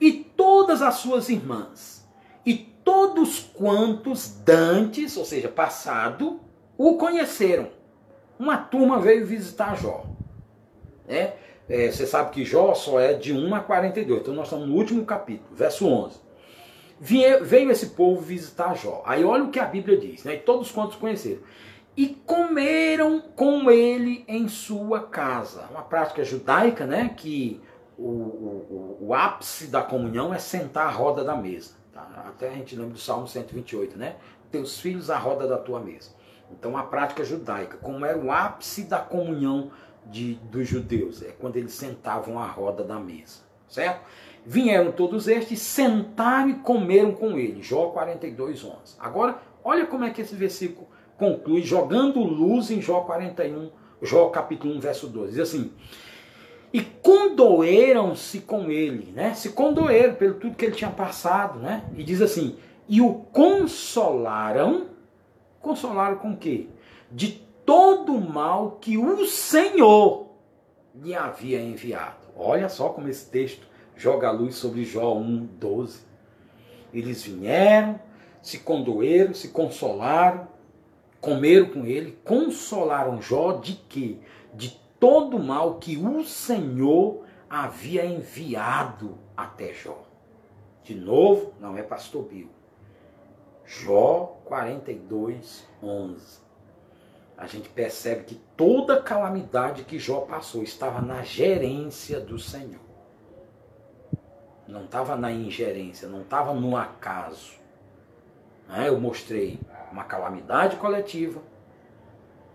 [0.00, 2.08] e todas as suas irmãs,
[2.44, 6.40] e todos quantos dantes, ou seja, passado,
[6.78, 7.68] o conheceram
[8.38, 10.06] uma turma veio visitar Jó.
[11.06, 11.34] Né?
[11.68, 14.74] É, você sabe que Jó só é de 1 a 42, então nós estamos no
[14.74, 16.18] último capítulo, verso 11.
[16.98, 19.02] veio esse povo visitar Jó.
[19.04, 20.34] Aí olha o que a Bíblia diz, né?
[20.34, 21.42] E todos quantos conheceram.
[22.00, 25.66] E comeram com ele em sua casa.
[25.70, 27.12] Uma prática judaica, né?
[27.14, 27.60] Que
[27.98, 31.74] o, o, o ápice da comunhão é sentar à roda da mesa.
[31.92, 32.24] Tá?
[32.26, 34.16] Até a gente lembra do Salmo 128, né?
[34.50, 36.12] Teus filhos à roda da tua mesa.
[36.50, 39.70] Então a prática judaica, como era o ápice da comunhão
[40.06, 44.06] de, dos judeus, é quando eles sentavam à roda da mesa, certo?
[44.46, 47.62] Vieram todos estes, sentaram e comeram com ele.
[47.62, 48.96] Jó 42, 11.
[48.98, 50.88] Agora, olha como é que esse versículo
[51.20, 53.70] conclui, jogando luz em Jó 41,
[54.02, 55.30] Jó capítulo 1, verso 12.
[55.32, 55.70] Diz assim,
[56.72, 59.34] e condoeram-se com ele, né?
[59.34, 61.84] Se condoeram pelo tudo que ele tinha passado, né?
[61.96, 62.56] E diz assim,
[62.88, 64.90] e o consolaram
[65.60, 66.68] Consolaram com o quê?
[67.10, 67.32] De
[67.66, 70.30] todo o mal que o Senhor
[70.94, 72.16] lhe havia enviado.
[72.34, 76.00] Olha só como esse texto joga a luz sobre Jó 1, 12.
[76.92, 78.00] Eles vieram,
[78.40, 80.48] se condoeram, se consolaram,
[81.20, 84.18] comeram com ele, consolaram Jó de quê?
[84.54, 90.06] De todo o mal que o Senhor havia enviado até Jó.
[90.82, 92.50] De novo, não é pastor Bill.
[93.64, 96.40] Jó 42, 11.
[97.36, 102.80] A gente percebe que toda calamidade que Jó passou estava na gerência do Senhor.
[104.66, 107.54] Não estava na ingerência, não estava no acaso.
[108.68, 108.88] Né?
[108.88, 109.58] Eu mostrei
[109.90, 111.40] uma calamidade coletiva,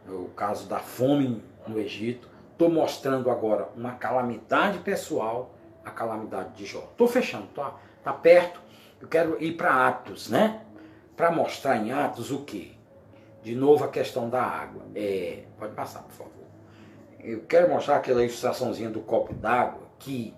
[0.07, 2.29] o caso da fome no Egito.
[2.51, 6.87] Estou mostrando agora uma calamidade pessoal, a calamidade de Jó.
[6.91, 8.61] Estou fechando, tá, tá perto.
[9.01, 10.61] Eu quero ir para Atos, né?
[11.15, 12.71] para mostrar em Atos o quê?
[13.41, 14.83] De novo a questão da água.
[14.95, 16.33] É, pode passar, por favor.
[17.19, 20.33] Eu quero mostrar aquela ilustraçãozinha do copo d'água que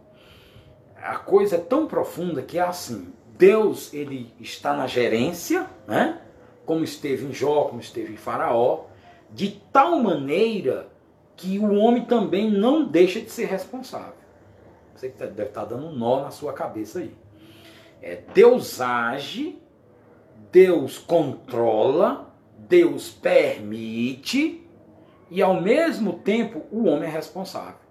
[0.95, 3.13] a coisa é tão profunda que é assim.
[3.37, 6.21] Deus ele está na gerência, né?
[6.67, 8.85] Como esteve em Jó, como esteve em Faraó,
[9.31, 10.87] de tal maneira
[11.35, 14.13] que o homem também não deixa de ser responsável.
[14.95, 17.13] Você deve estar dando um nó na sua cabeça aí.
[17.99, 19.59] É, Deus age
[20.51, 24.65] Deus controla, Deus permite
[25.29, 27.87] e ao mesmo tempo o homem é responsável.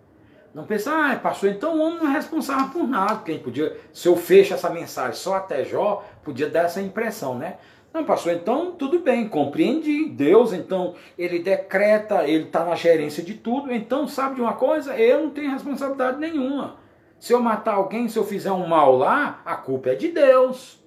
[0.55, 3.23] Não pensa, ah, pastor, então o homem não é responsável por nada.
[3.23, 7.59] Quem podia, se eu fecho essa mensagem só até Jó, podia dar essa impressão, né?
[7.97, 10.11] Não, pastor, então tudo bem, compreendi.
[10.11, 13.73] Deus, então, ele decreta, ele está na gerência de tudo.
[13.73, 14.95] Então, sabe de uma coisa?
[14.99, 16.77] Eu não tenho responsabilidade nenhuma.
[17.19, 20.79] Se eu matar alguém, se eu fizer um mal lá, a culpa é de Deus.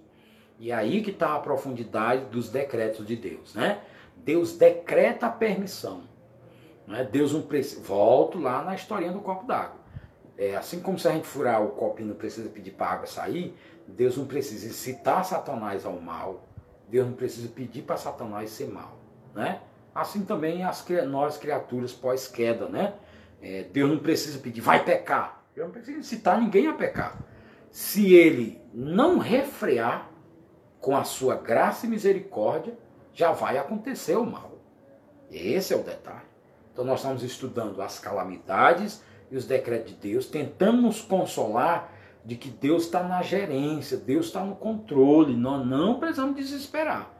[0.60, 3.80] E aí que está a profundidade dos decretos de Deus, né?
[4.16, 6.02] Deus decreta a permissão.
[6.86, 7.10] Né?
[7.12, 7.82] Deus não precisa.
[7.82, 9.80] Volto lá na historinha do copo d'água.
[10.38, 13.08] É, assim como se a gente furar o copinho não precisa pedir para a água
[13.08, 13.58] sair,
[13.88, 16.49] Deus não precisa incitar Satanás ao mal.
[16.90, 18.98] Deus não precisa pedir para Satanás ser mal.
[19.34, 19.62] Né?
[19.94, 22.68] Assim também as, nós, criaturas pós-queda.
[22.68, 22.94] Né?
[23.42, 25.44] É, Deus não precisa pedir, vai pecar.
[25.56, 27.18] Deus não precisa incitar ninguém a pecar.
[27.72, 30.10] Se ele não refrear
[30.82, 32.78] com a sua graça e misericórdia,
[33.14, 34.58] já vai acontecer o mal.
[35.30, 36.28] Esse é o detalhe.
[36.72, 41.94] Então nós estamos estudando as calamidades e os decretos de Deus, tentando nos consolar
[42.24, 47.12] de que Deus está na gerência, Deus está no controle, nós não precisamos desesperar.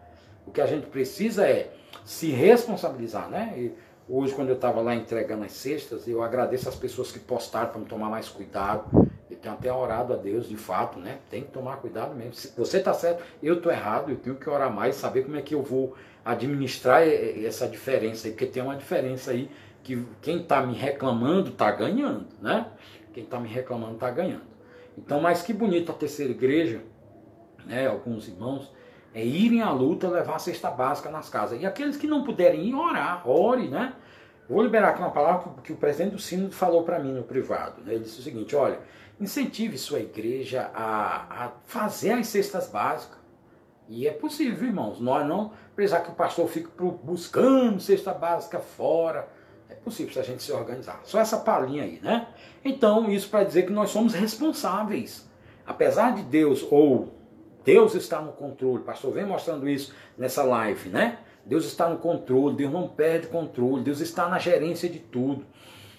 [0.46, 1.74] O que a gente precisa é
[2.04, 3.54] se responsabilizar, né?
[3.56, 3.74] E
[4.08, 7.80] hoje, quando eu estava lá entregando as cestas, eu agradeço as pessoas que postaram para
[7.80, 8.86] me tomar mais cuidado.
[9.30, 11.20] Eu tenho até orado a Deus, de fato, né?
[11.30, 12.34] Tem que tomar cuidado mesmo.
[12.34, 15.42] Se você está certo, eu estou errado, eu tenho que orar mais, saber como é
[15.42, 15.96] que eu vou
[16.26, 19.50] administrar essa diferença aí, porque tem uma diferença aí
[19.84, 22.68] que quem está me reclamando está ganhando, né?
[23.14, 24.49] Quem está me reclamando está ganhando.
[25.00, 26.82] Então, mas que bonito a terceira igreja,
[27.66, 28.72] né, alguns irmãos,
[29.14, 31.62] é irem à luta levar a cesta básica nas casas.
[31.62, 33.94] E aqueles que não puderem ir, orar, ore, né?
[34.48, 37.82] Vou liberar aqui uma palavra que o presidente do Sino falou para mim no privado.
[37.84, 37.94] Né?
[37.94, 38.80] Ele disse o seguinte: olha,
[39.20, 43.20] incentive sua igreja a, a fazer as cestas básicas.
[43.88, 45.00] E é possível, irmãos.
[45.00, 46.70] Nós não precisar que o pastor fique
[47.04, 49.28] buscando cesta básica fora.
[49.90, 51.02] Possível se a gente se organizar.
[51.04, 52.28] Só essa palhinha aí, né?
[52.64, 55.28] Então, isso para dizer que nós somos responsáveis.
[55.66, 57.12] Apesar de Deus, ou
[57.66, 61.18] Deus está no controle, pastor vem mostrando isso nessa live, né?
[61.44, 65.44] Deus está no controle, Deus não perde controle, Deus está na gerência de tudo.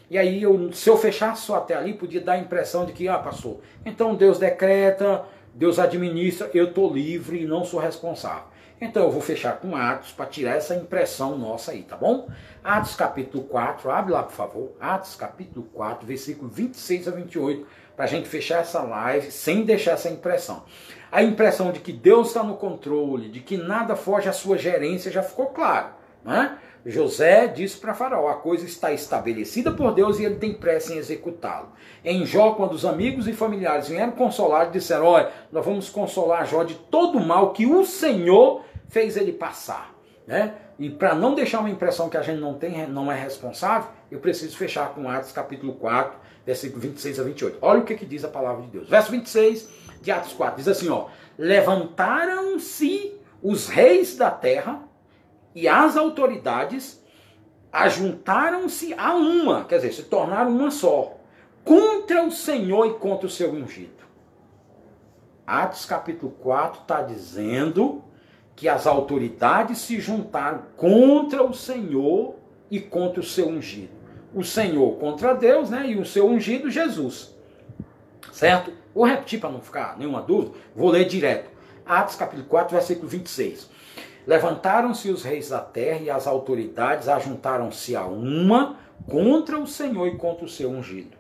[0.09, 3.09] E aí, eu, se eu fechasse só até ali, podia dar a impressão de que,
[3.09, 8.45] ah, pastor, então Deus decreta, Deus administra, eu estou livre e não sou responsável.
[8.81, 12.28] Então eu vou fechar com Atos para tirar essa impressão nossa aí, tá bom?
[12.64, 14.72] Atos capítulo 4, abre lá por favor.
[14.81, 19.93] Atos capítulo 4, versículo 26 a 28, para a gente fechar essa live sem deixar
[19.93, 20.64] essa impressão.
[21.12, 25.12] A impressão de que Deus está no controle, de que nada foge à sua gerência,
[25.12, 25.89] já ficou claro,
[26.24, 26.57] né?
[26.85, 30.97] José disse para Faraó: a coisa está estabelecida por Deus e ele tem pressa em
[30.97, 31.68] executá-lo.
[32.03, 36.62] Em Jó, quando os amigos e familiares vieram consolar, disseram: Olha, nós vamos consolar Jó
[36.64, 39.95] de todo o mal que o Senhor fez ele passar.
[40.26, 40.55] Né?
[40.78, 44.20] E para não deixar uma impressão que a gente não tem, não é responsável, eu
[44.20, 47.59] preciso fechar com Atos capítulo 4, versículo 26 a 28.
[47.62, 48.88] Olha o que, que diz a palavra de Deus.
[48.88, 49.68] Verso 26
[50.03, 51.07] de Atos 4 diz assim: ó,
[51.38, 54.82] levantaram-se os reis da terra
[55.55, 57.03] e as autoridades
[57.72, 61.16] ajuntaram-se a uma, quer dizer, se tornaram uma só,
[61.64, 64.01] contra o Senhor e contra o seu ungido.
[65.47, 68.05] Atos capítulo 4 está dizendo
[68.61, 72.35] que as autoridades se juntaram contra o Senhor
[72.71, 73.89] e contra o seu ungido.
[74.35, 75.87] O Senhor contra Deus, né?
[75.89, 77.35] E o seu ungido, Jesus.
[78.31, 78.71] Certo?
[78.95, 81.49] Vou repetir para não ficar nenhuma dúvida, vou ler direto.
[81.87, 83.71] Atos capítulo 4, versículo 26.
[84.27, 88.77] Levantaram-se os reis da terra e as autoridades ajuntaram-se a uma
[89.09, 91.17] contra o Senhor e contra o seu ungido.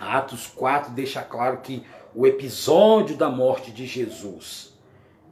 [0.00, 1.84] Atos 4 deixa claro que
[2.14, 4.74] o episódio da morte de Jesus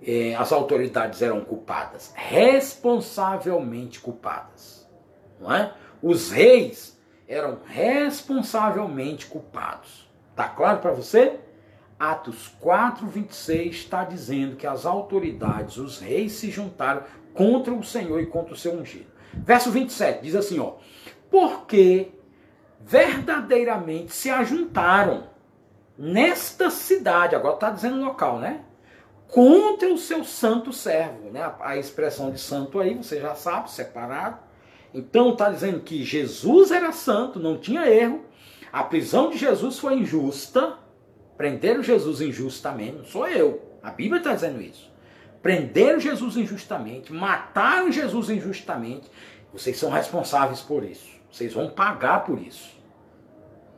[0.06, 4.88] eh, as autoridades eram culpadas, responsavelmente culpadas.
[5.40, 5.72] Não é?
[6.02, 10.08] Os reis eram responsavelmente culpados.
[10.36, 11.40] Tá claro para você?
[11.98, 18.20] Atos 4, 26 está dizendo que as autoridades, os reis se juntaram contra o Senhor
[18.20, 19.06] e contra o seu ungido.
[19.32, 20.74] Verso 27 diz assim, ó:
[21.30, 22.12] Porque
[22.80, 25.28] verdadeiramente se ajuntaram
[25.96, 28.64] nesta cidade, agora está dizendo local, né?
[29.28, 31.30] Contra o seu santo servo.
[31.30, 31.52] Né?
[31.60, 34.38] A expressão de santo aí, você já sabe, separado.
[34.92, 38.24] Então está dizendo que Jesus era santo, não tinha erro.
[38.72, 40.78] A prisão de Jesus foi injusta.
[41.36, 43.60] Prenderam Jesus injustamente, não sou eu.
[43.82, 44.92] A Bíblia está dizendo isso.
[45.42, 49.10] Prenderam Jesus injustamente, mataram Jesus injustamente.
[49.52, 51.08] Vocês são responsáveis por isso.
[51.30, 52.70] Vocês vão pagar por isso.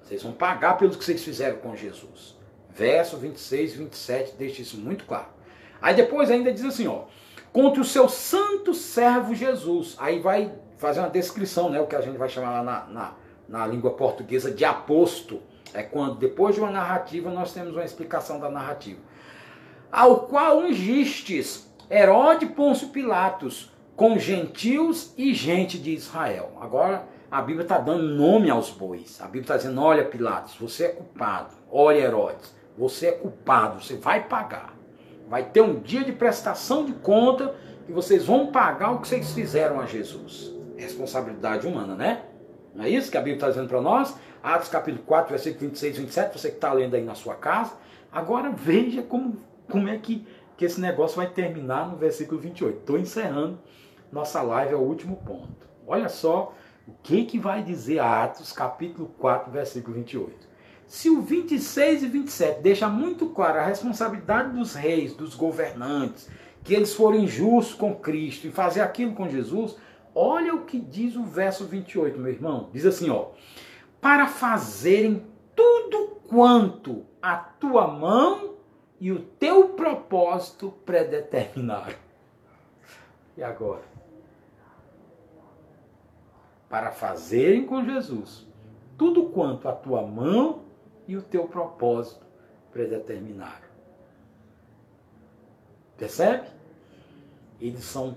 [0.02, 2.36] Vocês vão pagar pelo que vocês fizeram com Jesus.
[2.70, 5.35] Verso 26 e 27 deixa isso muito claro.
[5.80, 7.04] Aí depois ainda diz assim, ó,
[7.52, 9.96] contra o seu santo servo Jesus.
[9.98, 13.12] Aí vai fazer uma descrição, né, o que a gente vai chamar na, na,
[13.48, 15.40] na língua portuguesa de aposto.
[15.72, 19.00] É quando depois de uma narrativa nós temos uma explicação da narrativa.
[19.90, 26.52] Ao qual ungistes Herode Pôncio Pilatos, com gentios e gente de Israel.
[26.60, 29.20] Agora a Bíblia está dando nome aos bois.
[29.20, 31.54] A Bíblia está dizendo: olha, Pilatos, você é culpado.
[31.70, 34.75] Olha, Herodes, você é culpado, você vai pagar.
[35.28, 37.54] Vai ter um dia de prestação de conta
[37.84, 40.54] que vocês vão pagar o que vocês fizeram a Jesus.
[40.76, 42.22] Responsabilidade humana, né?
[42.74, 44.14] Não é isso que a Bíblia está dizendo para nós?
[44.42, 47.72] Atos capítulo 4, versículo 26 e 27, você que está lendo aí na sua casa.
[48.12, 49.36] Agora veja como,
[49.70, 52.78] como é que, que esse negócio vai terminar no versículo 28.
[52.78, 53.58] Estou encerrando
[54.12, 55.66] nossa live, é o último ponto.
[55.86, 56.52] Olha só
[56.86, 60.45] o que, que vai dizer Atos capítulo 4, versículo 28.
[60.86, 66.30] Se o 26 e 27 deixa muito claro a responsabilidade dos reis, dos governantes,
[66.62, 69.76] que eles foram injustos com Cristo e fazer aquilo com Jesus,
[70.14, 72.70] olha o que diz o verso 28, meu irmão.
[72.72, 73.30] Diz assim, ó:
[74.00, 78.54] "Para fazerem tudo quanto a tua mão
[79.00, 81.96] e o teu propósito predeterminaram."
[83.36, 83.82] E agora?
[86.68, 88.46] Para fazerem com Jesus
[88.96, 90.65] tudo quanto a tua mão
[91.06, 92.24] e o teu propósito
[92.72, 93.66] predeterminaram.
[95.96, 96.48] Percebe?
[97.60, 98.16] Eles são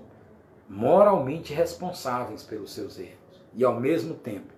[0.68, 3.18] moralmente responsáveis pelos seus erros.
[3.54, 4.52] E ao mesmo tempo,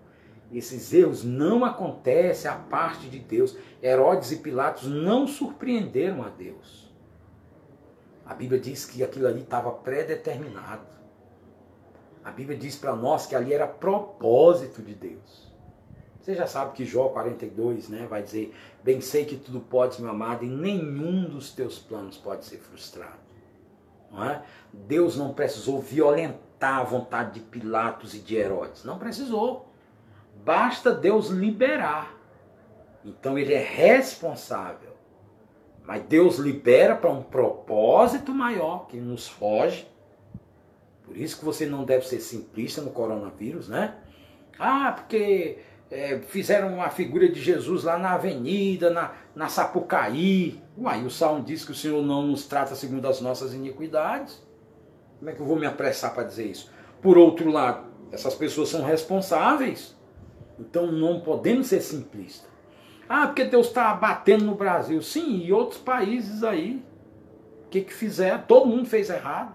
[0.53, 3.57] esses erros não acontecem à parte de Deus.
[3.83, 6.93] Herodes e Pilatos não surpreenderam a Deus.
[8.27, 10.87] A Bíblia diz que aquilo ali estava predeterminado.
[12.25, 15.52] A Bíblia diz para nós que ali era propósito de Deus.
[16.23, 18.55] Você já sabe que Jó 42 né, vai dizer:
[18.85, 23.19] Bem sei que tudo podes, meu amado, e nenhum dos teus planos pode ser frustrado.
[24.11, 24.43] Não é?
[24.73, 28.85] Deus não precisou violentar a vontade de Pilatos e de Herodes.
[28.85, 29.69] Não precisou.
[30.45, 32.15] Basta Deus liberar.
[33.05, 34.93] Então ele é responsável.
[35.85, 39.89] Mas Deus libera para um propósito maior que nos foge.
[41.05, 43.97] Por isso que você não deve ser simplista no coronavírus, né?
[44.57, 45.59] Ah, porque
[45.93, 50.59] é, fizeram uma figura de Jesus lá na avenida, na, na Sapucaí.
[50.77, 54.43] Uai, o Salmo diz que o Senhor não nos trata segundo as nossas iniquidades.
[55.19, 56.71] Como é que eu vou me apressar para dizer isso?
[57.03, 59.95] Por outro lado, essas pessoas são responsáveis.
[60.59, 62.51] Então não podemos ser simplistas.
[63.07, 65.03] Ah, porque Deus está abatendo no Brasil.
[65.03, 66.83] Sim, e outros países aí.
[67.67, 68.43] O que, que fizeram?
[68.49, 69.55] Todo mundo fez errado.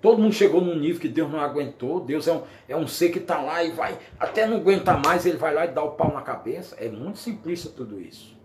[0.00, 2.00] Todo mundo chegou num nível que Deus não aguentou.
[2.00, 5.26] Deus é um, é um ser que está lá e vai, até não aguentar mais,
[5.26, 6.76] ele vai lá e dá o pau na cabeça.
[6.78, 8.36] É muito simplista tudo isso.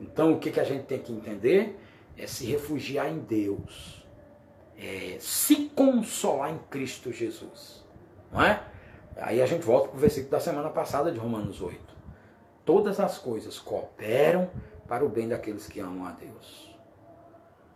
[0.00, 1.78] Então o que, que a gente tem que entender
[2.16, 4.06] é se refugiar em Deus.
[4.78, 7.84] É se consolar em Cristo Jesus.
[8.32, 8.62] Não é?
[9.16, 11.78] Aí a gente volta para o versículo da semana passada de Romanos 8.
[12.64, 14.50] Todas as coisas cooperam
[14.88, 16.72] para o bem daqueles que amam a Deus.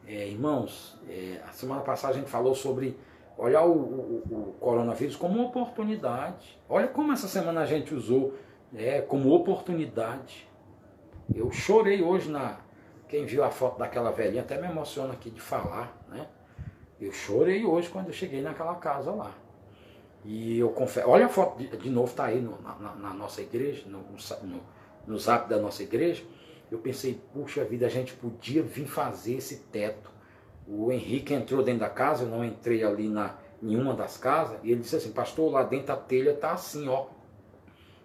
[0.07, 2.97] É, irmãos, é, a semana passada a gente falou sobre
[3.37, 6.59] olhar o, o, o, coronavírus como uma oportunidade.
[6.69, 8.35] Olha como essa semana a gente usou
[8.75, 10.49] é, como oportunidade.
[11.35, 12.61] Eu chorei hoje na.
[13.09, 16.27] Quem viu a foto daquela velhinha até me emociona aqui de falar, né?
[17.01, 19.33] Eu chorei hoje quando eu cheguei naquela casa lá.
[20.25, 23.41] E eu confesso, olha a foto de, de novo, tá aí no, na, na, nossa
[23.43, 23.99] igreja, no,
[24.43, 24.61] no,
[25.07, 26.25] no zap da nossa igreja.
[26.69, 30.11] Eu pensei, puxa vida, a gente podia vir fazer esse teto
[30.69, 34.71] o Henrique entrou dentro da casa, eu não entrei ali na nenhuma das casas, e
[34.71, 37.07] ele disse assim, pastor, lá dentro a telha tá assim, ó.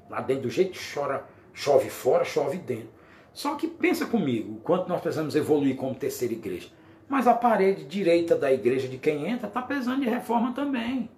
[0.10, 2.90] Lá dentro, do jeito que chora, chove fora, chove dentro.
[3.34, 6.70] Só que pensa comigo, o quanto nós precisamos evoluir como terceira igreja.
[7.08, 11.10] Mas a parede direita da igreja de quem entra está precisando de reforma também.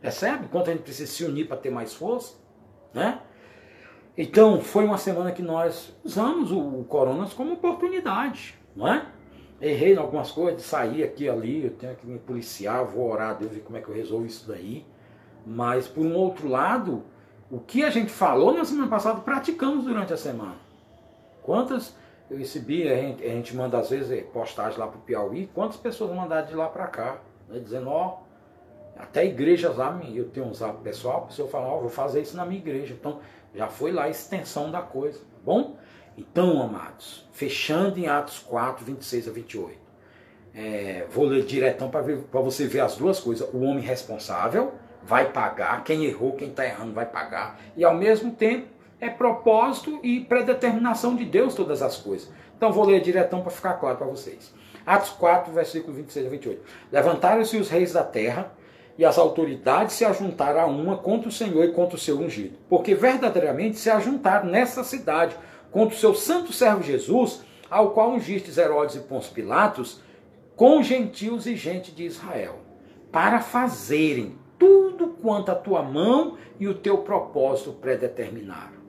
[0.00, 0.48] Percebe?
[0.48, 2.34] Quanto a gente precisa se unir para ter mais força,
[2.92, 3.20] né?
[4.16, 9.06] Então, foi uma semana que nós usamos o Coronas como oportunidade, não é?
[9.60, 13.34] Errei em algumas coisas, saí aqui ali, eu tenho que me policiar, vou orar a
[13.34, 14.86] Deus ver como é que eu resolvo isso daí.
[15.46, 17.02] Mas por um outro lado,
[17.50, 20.56] o que a gente falou na semana passada, praticamos durante a semana.
[21.42, 21.94] Quantas
[22.30, 25.50] eu recebi, a gente, a gente manda às vezes eh, postagem lá para o Piauí,
[25.52, 28.20] quantas pessoas mandaram de lá para cá, né, dizendo, ó,
[28.96, 32.36] até igrejas lá, eu tenho um zap pessoal, a pessoa fala, ó, vou fazer isso
[32.36, 32.94] na minha igreja.
[32.94, 33.18] Então,
[33.54, 35.76] já foi lá a extensão da coisa, tá bom?
[36.20, 39.78] Então, amados, fechando em Atos 4, 26 a 28.
[40.54, 42.02] É, vou ler diretão para
[42.42, 43.48] você ver as duas coisas.
[43.54, 47.58] O homem responsável vai pagar, quem errou, quem está errando vai pagar.
[47.74, 48.66] E ao mesmo tempo
[49.00, 52.30] é propósito e predeterminação de Deus todas as coisas.
[52.54, 54.52] Então vou ler diretão para ficar claro para vocês.
[54.84, 56.62] Atos 4, versículo 26 a 28.
[56.92, 58.52] Levantaram-se os reis da terra
[58.98, 62.58] e as autoridades se ajuntaram a uma contra o Senhor e contra o seu ungido.
[62.68, 65.34] Porque verdadeiramente se ajuntaram nessa cidade
[65.70, 70.00] contra o seu santo servo Jesus, ao qual ungistes Herodes e Pôncio Pilatos,
[70.56, 72.58] com gentios e gente de Israel,
[73.10, 78.80] para fazerem tudo quanto a tua mão e o teu propósito predeterminaram.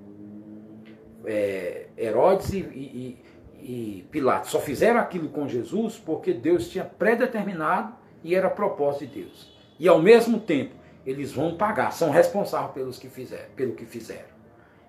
[1.24, 3.18] É, Herodes e, e,
[3.62, 9.22] e Pilatos só fizeram aquilo com Jesus porque Deus tinha predeterminado e era propósito de
[9.22, 9.56] Deus.
[9.80, 10.76] E ao mesmo tempo,
[11.06, 14.30] eles vão pagar, são responsáveis pelos que fizeram, pelo que fizeram.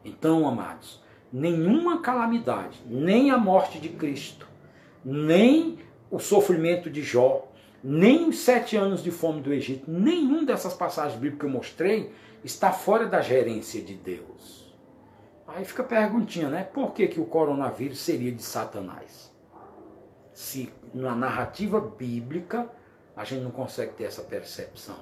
[0.04, 1.02] Então, amados,
[1.32, 4.46] nenhuma calamidade, nem a morte de Cristo,
[5.04, 5.78] nem
[6.10, 7.48] o sofrimento de Jó,
[7.82, 12.12] nem os sete anos de fome do Egito, nenhum dessas passagens bíblicas que eu mostrei
[12.44, 14.72] está fora da gerência de Deus.
[15.46, 16.64] Aí fica a perguntinha, né?
[16.64, 19.32] Por que, que o coronavírus seria de Satanás?
[20.32, 22.70] Se na narrativa bíblica
[23.16, 24.96] a gente não consegue ter essa percepção.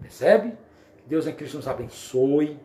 [0.00, 0.54] Percebe?
[1.06, 2.58] Deus em Cristo nos abençoe.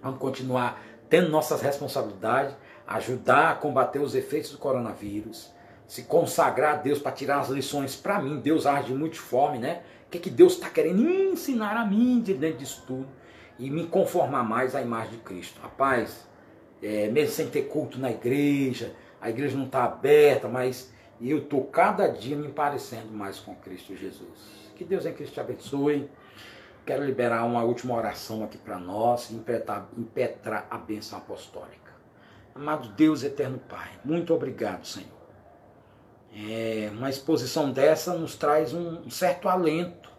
[0.00, 2.54] Vamos continuar tendo nossas responsabilidades,
[2.86, 5.52] ajudar a combater os efeitos do coronavírus,
[5.86, 8.40] se consagrar a Deus para tirar as lições para mim.
[8.40, 9.82] Deus age de multiforme, né?
[10.06, 13.08] O que, que Deus está querendo ensinar a mim de dentro disso tudo
[13.58, 15.60] e me conformar mais à imagem de Cristo.
[15.60, 16.26] Rapaz,
[16.82, 21.64] é, mesmo sem ter culto na igreja, a igreja não está aberta, mas eu estou
[21.64, 24.64] cada dia me parecendo mais com Cristo Jesus.
[24.76, 26.08] Que Deus em Cristo te abençoe.
[26.84, 31.92] Quero liberar uma última oração aqui para nós, impetrar, impetrar a bênção apostólica.
[32.54, 35.08] Amado Deus, eterno Pai, muito obrigado, Senhor.
[36.36, 40.10] É, uma exposição dessa nos traz um certo alento,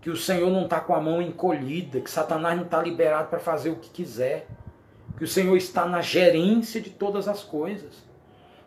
[0.00, 3.40] que o Senhor não está com a mão encolhida, que Satanás não está liberado para
[3.40, 4.46] fazer o que quiser,
[5.16, 8.04] que o Senhor está na gerência de todas as coisas.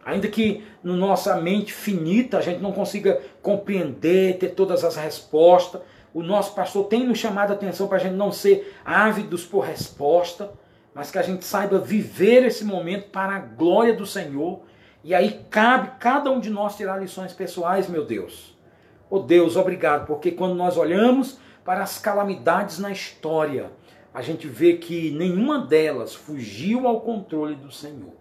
[0.03, 5.81] Ainda que no nossa mente finita a gente não consiga compreender, ter todas as respostas,
[6.15, 9.65] o nosso pastor tem nos chamado a atenção para a gente não ser ávidos por
[9.65, 10.49] resposta,
[10.93, 14.61] mas que a gente saiba viver esse momento para a glória do Senhor.
[15.03, 18.57] E aí cabe cada um de nós tirar lições pessoais, meu Deus.
[19.09, 23.69] Oh Deus, obrigado, porque quando nós olhamos para as calamidades na história,
[24.13, 28.13] a gente vê que nenhuma delas fugiu ao controle do Senhor.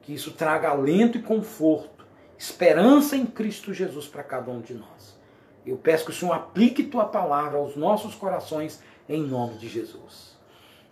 [0.00, 2.06] Que isso traga alento e conforto,
[2.38, 5.19] esperança em Cristo Jesus para cada um de nós.
[5.66, 10.38] Eu peço que o Senhor aplique tua palavra aos nossos corações em nome de Jesus.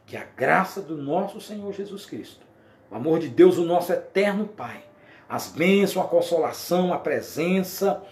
[0.06, 2.46] Que a graça do nosso Senhor Jesus Cristo,
[2.90, 4.84] o amor de Deus, o nosso eterno Pai,
[5.28, 8.02] as bênçãos, a consolação, a presença,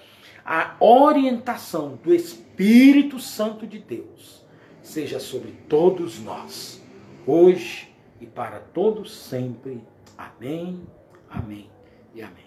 [0.45, 4.45] a orientação do Espírito Santo de Deus
[4.87, 6.81] seja sobre todos nós,
[7.27, 9.83] hoje e para todos sempre.
[10.17, 10.87] Amém,
[11.29, 11.69] amém
[12.15, 12.47] e amém.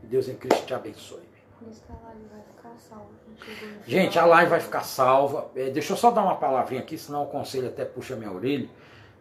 [0.00, 1.35] Que Deus em Cristo te abençoe.
[3.86, 5.50] Gente, a live vai ficar salva.
[5.54, 8.68] É, deixa eu só dar uma palavrinha aqui, senão o conselho até puxa minha orelha.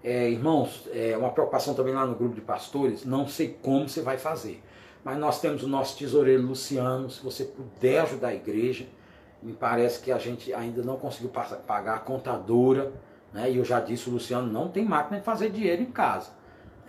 [0.04, 3.06] É, irmãos, é uma preocupação também lá no grupo de pastores.
[3.06, 4.62] Não sei como você vai fazer.
[5.04, 7.10] Mas nós temos o nosso tesoureiro Luciano.
[7.10, 8.86] Se você puder ajudar a igreja,
[9.42, 12.92] me parece que a gente ainda não conseguiu pagar a contadora.
[13.34, 13.52] Né?
[13.52, 16.32] E eu já disse, o Luciano não tem máquina de fazer dinheiro em casa.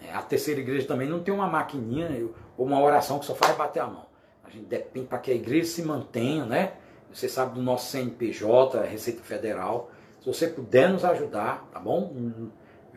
[0.02, 3.56] É, a terceira igreja também não tem uma maquininha ou uma oração que só faz
[3.56, 4.06] bater a mão.
[4.46, 6.74] A gente depende para que a igreja se mantenha, né?
[7.12, 9.90] Você sabe do nosso CNPJ, Receita Federal.
[10.20, 12.14] Se você puder nos ajudar, tá bom?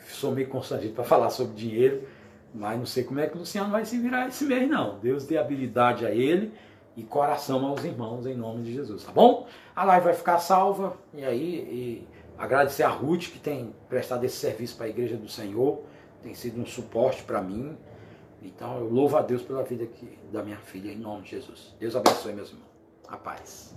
[0.07, 2.07] Sou meio constrangido para falar sobre dinheiro,
[2.53, 4.99] mas não sei como é que o Luciano vai se virar esse mês, não.
[4.99, 6.53] Deus dê habilidade a ele
[6.95, 9.47] e coração aos irmãos, em nome de Jesus, tá bom?
[9.75, 14.37] A live vai ficar salva, e aí e agradecer a Ruth que tem prestado esse
[14.37, 15.81] serviço para a Igreja do Senhor,
[16.21, 17.77] tem sido um suporte para mim.
[18.41, 19.87] Então eu louvo a Deus pela vida
[20.31, 21.75] da minha filha, em nome de Jesus.
[21.79, 22.69] Deus abençoe, meus irmãos.
[23.07, 23.75] A paz.